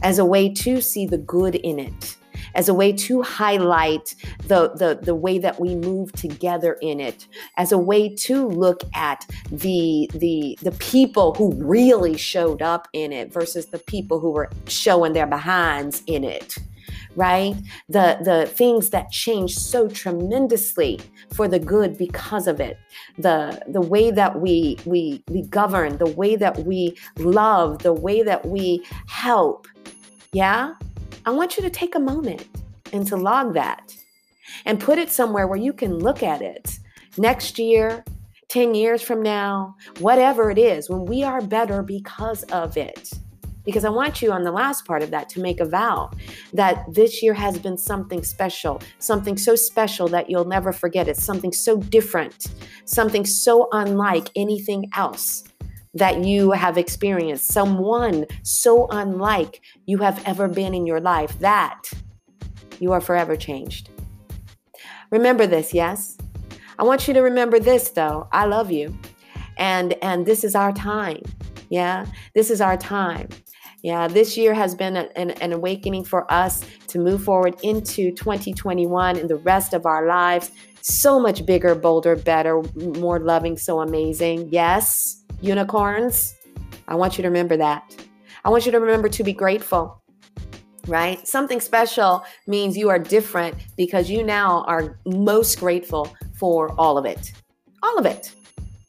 as 0.00 0.20
a 0.20 0.24
way 0.24 0.48
to 0.54 0.80
see 0.80 1.06
the 1.06 1.18
good 1.18 1.56
in 1.56 1.80
it 1.80 2.16
as 2.54 2.68
a 2.68 2.74
way 2.74 2.92
to 2.92 3.22
highlight 3.22 4.14
the, 4.46 4.70
the, 4.74 4.98
the 5.02 5.14
way 5.14 5.38
that 5.38 5.60
we 5.60 5.74
move 5.74 6.12
together 6.12 6.78
in 6.82 7.00
it, 7.00 7.26
as 7.56 7.72
a 7.72 7.78
way 7.78 8.08
to 8.08 8.46
look 8.46 8.82
at 8.94 9.26
the, 9.50 10.10
the, 10.14 10.58
the 10.62 10.72
people 10.72 11.34
who 11.34 11.54
really 11.54 12.16
showed 12.16 12.62
up 12.62 12.88
in 12.92 13.12
it 13.12 13.32
versus 13.32 13.66
the 13.66 13.78
people 13.78 14.20
who 14.20 14.30
were 14.30 14.50
showing 14.66 15.12
their 15.12 15.26
behinds 15.26 16.02
in 16.06 16.24
it 16.24 16.56
right? 17.16 17.54
The 17.88 18.18
the 18.22 18.46
things 18.46 18.90
that 18.90 19.10
change 19.10 19.56
so 19.56 19.88
tremendously 19.88 21.00
for 21.34 21.48
the 21.48 21.58
good 21.58 21.98
because 21.98 22.46
of 22.46 22.60
it. 22.60 22.78
The 23.18 23.62
the 23.68 23.80
way 23.80 24.10
that 24.10 24.40
we 24.40 24.78
we 24.84 25.22
we 25.28 25.42
govern 25.42 25.98
the 25.98 26.10
way 26.12 26.36
that 26.36 26.64
we 26.64 26.96
love 27.18 27.82
the 27.82 27.92
way 27.92 28.22
that 28.22 28.46
we 28.46 28.84
help 29.06 29.66
yeah 30.32 30.74
I 31.24 31.30
want 31.30 31.56
you 31.56 31.62
to 31.62 31.70
take 31.70 31.94
a 31.94 32.00
moment 32.00 32.48
and 32.92 33.06
to 33.06 33.16
log 33.16 33.54
that 33.54 33.94
and 34.64 34.80
put 34.80 34.98
it 34.98 35.10
somewhere 35.10 35.46
where 35.46 35.58
you 35.58 35.72
can 35.72 35.98
look 35.98 36.22
at 36.22 36.42
it 36.42 36.78
next 37.16 37.60
year, 37.60 38.04
10 38.48 38.74
years 38.74 39.02
from 39.02 39.22
now, 39.22 39.76
whatever 40.00 40.50
it 40.50 40.58
is, 40.58 40.90
when 40.90 41.04
we 41.04 41.22
are 41.22 41.40
better 41.40 41.82
because 41.82 42.42
of 42.44 42.76
it. 42.76 43.10
Because 43.64 43.84
I 43.84 43.90
want 43.90 44.20
you 44.20 44.32
on 44.32 44.42
the 44.42 44.50
last 44.50 44.84
part 44.84 45.04
of 45.04 45.12
that 45.12 45.28
to 45.30 45.40
make 45.40 45.60
a 45.60 45.64
vow 45.64 46.10
that 46.52 46.84
this 46.92 47.22
year 47.22 47.34
has 47.34 47.56
been 47.56 47.78
something 47.78 48.24
special, 48.24 48.82
something 48.98 49.36
so 49.36 49.54
special 49.54 50.08
that 50.08 50.28
you'll 50.28 50.44
never 50.44 50.72
forget 50.72 51.06
it, 51.06 51.16
something 51.16 51.52
so 51.52 51.76
different, 51.76 52.48
something 52.84 53.24
so 53.24 53.68
unlike 53.70 54.28
anything 54.34 54.90
else 54.96 55.44
that 55.94 56.24
you 56.24 56.52
have 56.52 56.78
experienced, 56.78 57.48
someone 57.48 58.26
so 58.42 58.86
unlike 58.90 59.60
you 59.86 59.98
have 59.98 60.22
ever 60.26 60.48
been 60.48 60.74
in 60.74 60.86
your 60.86 61.00
life, 61.00 61.38
that 61.40 61.90
you 62.78 62.92
are 62.92 63.00
forever 63.00 63.36
changed. 63.36 63.90
Remember 65.10 65.46
this, 65.46 65.74
yes? 65.74 66.16
I 66.78 66.84
want 66.84 67.06
you 67.06 67.14
to 67.14 67.20
remember 67.20 67.58
this 67.58 67.90
though. 67.90 68.28
I 68.32 68.46
love 68.46 68.70
you. 68.70 68.98
And 69.58 69.94
and 70.02 70.24
this 70.24 70.44
is 70.44 70.54
our 70.54 70.72
time. 70.72 71.22
Yeah? 71.68 72.06
This 72.34 72.50
is 72.50 72.60
our 72.60 72.76
time. 72.76 73.28
Yeah, 73.82 74.06
this 74.06 74.36
year 74.36 74.54
has 74.54 74.76
been 74.76 74.96
an, 74.96 75.30
an, 75.30 75.52
awakening 75.52 76.04
for 76.04 76.32
us 76.32 76.64
to 76.86 77.00
move 77.00 77.24
forward 77.24 77.56
into 77.64 78.12
2021 78.12 79.18
and 79.18 79.28
the 79.28 79.36
rest 79.36 79.74
of 79.74 79.86
our 79.86 80.06
lives. 80.06 80.52
So 80.82 81.18
much 81.18 81.44
bigger, 81.44 81.74
bolder, 81.74 82.14
better, 82.14 82.62
more 82.76 83.18
loving, 83.18 83.58
so 83.58 83.80
amazing. 83.80 84.50
Yes 84.52 85.21
unicorns. 85.42 86.34
I 86.88 86.94
want 86.94 87.18
you 87.18 87.22
to 87.22 87.28
remember 87.28 87.56
that. 87.56 87.94
I 88.44 88.50
want 88.50 88.64
you 88.64 88.72
to 88.72 88.80
remember 88.80 89.08
to 89.08 89.22
be 89.22 89.32
grateful, 89.32 90.02
right? 90.86 91.26
Something 91.26 91.60
special 91.60 92.24
means 92.46 92.76
you 92.76 92.88
are 92.88 92.98
different 92.98 93.56
because 93.76 94.10
you 94.10 94.22
now 94.22 94.64
are 94.66 94.98
most 95.04 95.60
grateful 95.60 96.14
for 96.34 96.72
all 96.78 96.96
of 96.96 97.04
it. 97.04 97.32
All 97.82 97.98
of 97.98 98.06
it. 98.06 98.34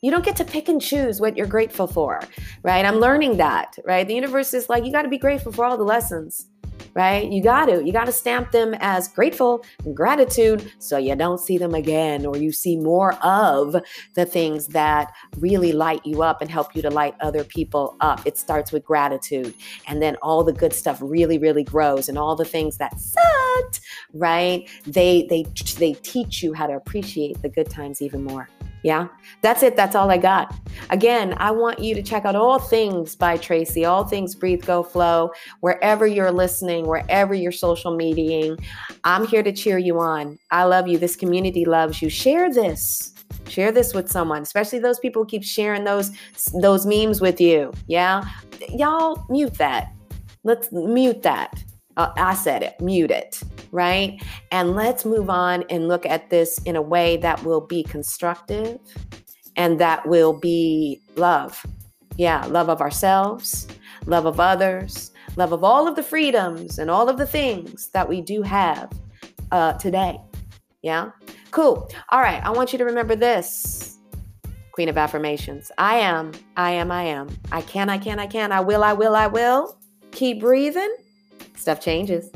You 0.02 0.12
don't 0.12 0.26
get 0.26 0.36
to 0.38 0.46
pick 0.46 0.70
and 0.70 0.82
choose 0.82 1.22
what 1.22 1.38
you're 1.38 1.48
grateful 1.48 1.88
for, 1.88 2.22
right? 2.62 2.86
I'm 2.86 2.98
learning 2.98 3.38
that, 3.38 3.76
right? 3.86 4.08
The 4.08 4.16
universe 4.16 4.54
is 4.54 4.70
like, 4.70 4.86
you 4.86 4.92
got 4.92 5.04
to 5.04 5.10
be 5.10 5.18
grateful 5.18 5.52
for 5.52 5.66
all 5.66 5.78
the 5.78 5.84
lessons 5.84 6.48
right? 6.94 7.32
You 7.32 7.42
got 7.42 7.66
to. 7.66 7.84
You 7.84 7.92
got 7.92 8.06
to 8.06 8.12
stamp 8.12 8.52
them 8.52 8.76
as 8.80 9.08
grateful 9.08 9.66
and 9.84 9.96
gratitude 9.96 10.72
so 10.80 10.98
you 10.98 11.16
don't 11.16 11.40
see 11.40 11.58
them 11.58 11.74
again 11.74 12.26
or 12.26 12.38
you 12.38 12.52
see 12.52 12.78
more 12.78 13.14
of 13.24 13.76
the 14.16 14.26
things 14.26 14.68
that 14.68 15.12
really 15.38 15.72
light 15.72 16.06
you 16.06 16.22
up 16.22 16.42
and 16.42 16.50
help 16.50 16.76
you 16.76 16.82
to 16.82 16.90
light 16.90 17.16
other 17.22 17.44
people 17.44 17.96
up. 18.00 18.26
It 18.26 18.38
starts 18.38 18.72
with 18.72 18.84
gratitude 18.84 19.54
and 19.88 20.02
then 20.02 20.16
all 20.22 20.44
the 20.44 20.54
good 20.54 20.74
stuff 20.74 21.00
really 21.02 21.38
really 21.38 21.64
grows 21.64 22.10
and 22.10 22.18
all 22.18 22.36
the 22.36 22.46
things 22.46 22.78
that 22.78 23.00
sucked, 23.00 23.82
right? 24.14 24.70
They 24.86 25.26
they 25.30 25.46
they 25.78 25.94
teach 25.94 26.44
you 26.44 26.54
how 26.54 26.68
to 26.68 26.76
appreciate 26.76 27.42
the 27.42 27.50
good 27.50 27.70
times 27.70 28.02
even 28.02 28.24
more. 28.24 28.50
Yeah, 28.84 29.08
that's 29.42 29.64
it. 29.64 29.78
That's 29.78 29.96
all 29.96 30.12
I 30.12 30.18
got. 30.18 30.54
Again, 30.90 31.36
I 31.38 31.52
want 31.52 31.80
you 31.80 31.96
to 31.96 32.04
check 32.04 32.26
out 32.26 32.36
all 32.36 32.60
things 32.60 33.16
by 33.16 33.38
Tracy, 33.38 33.86
all 33.86 34.04
things 34.04 34.36
Breathe, 34.36 34.66
Go, 34.66 34.84
Flow, 34.84 35.32
wherever 35.62 36.06
you're 36.06 36.32
listening, 36.32 36.86
wherever 36.86 37.34
you're 37.34 37.54
social 37.54 37.96
mediating. 37.96 38.58
I'm 39.06 39.26
here 39.26 39.42
to 39.42 39.54
cheer 39.54 39.78
you 39.78 40.00
on. 40.00 40.38
I 40.52 40.66
love 40.66 40.90
you. 40.90 40.98
This 40.98 41.16
community 41.16 41.64
loves 41.64 42.02
you. 42.02 42.10
Share 42.10 42.54
this. 42.54 43.14
Share 43.48 43.72
this 43.72 43.94
with 43.94 44.12
someone, 44.12 44.42
especially 44.42 44.80
those 44.80 45.00
people 45.00 45.24
who 45.24 45.28
keep 45.28 45.44
sharing 45.44 45.86
those 45.86 46.12
those 46.62 46.86
memes 46.86 47.22
with 47.22 47.40
you. 47.42 47.72
Yeah, 47.88 48.24
y'all 48.70 49.26
mute 49.30 49.56
that. 49.56 49.94
Let's 50.44 50.72
mute 50.72 51.24
that. 51.24 51.64
Uh, 51.96 52.12
I 52.18 52.36
said 52.36 52.64
it. 52.64 52.80
Mute 52.82 53.12
it 53.12 53.42
right? 53.74 54.24
And 54.52 54.76
let's 54.76 55.04
move 55.04 55.30
on 55.30 55.66
and 55.70 55.88
look 55.88 56.06
at 56.06 56.30
this 56.30 56.60
in 56.60 56.76
a 56.76 56.82
way 56.82 57.18
that 57.18 57.44
will 57.44 57.60
be 57.60 57.84
constructive 57.84 58.80
and 59.58 59.80
that 59.80 60.08
will 60.08 60.40
be 60.40 61.02
love. 61.16 61.66
Yeah, 62.16 62.46
love 62.46 62.70
of 62.70 62.80
ourselves, 62.80 63.68
love 64.06 64.28
of 64.28 64.40
others, 64.40 65.12
love 65.36 65.52
of 65.52 65.64
all 65.64 65.88
of 65.88 65.96
the 65.96 66.04
freedoms 66.04 66.78
and 66.78 66.92
all 66.92 67.10
of 67.10 67.18
the 67.18 67.26
things 67.26 67.90
that 67.90 68.08
we 68.08 68.22
do 68.22 68.44
have 68.44 68.92
uh, 69.52 69.74
today. 69.74 70.20
Yeah, 70.84 71.10
cool. 71.50 71.90
All 72.10 72.20
right, 72.20 72.44
I 72.46 72.52
want 72.52 72.72
you 72.72 72.78
to 72.78 72.86
remember 72.86 73.16
this. 73.16 73.98
Queen 74.74 74.90
of 74.90 74.98
affirmations. 74.98 75.72
I 75.80 75.96
am, 75.96 76.32
I 76.58 76.72
am, 76.72 76.92
I 76.92 77.04
am. 77.04 77.30
I 77.52 77.62
can, 77.62 77.90
I 77.90 77.98
can, 77.98 78.20
I 78.20 78.28
can. 78.28 78.52
I 78.52 78.60
will, 78.60 78.84
I 78.84 78.94
will, 78.94 79.16
I 79.16 79.28
will. 79.28 79.78
Keep 80.12 80.42
breathing. 80.42 80.96
Stuff 81.56 81.80
changes. 81.80 82.30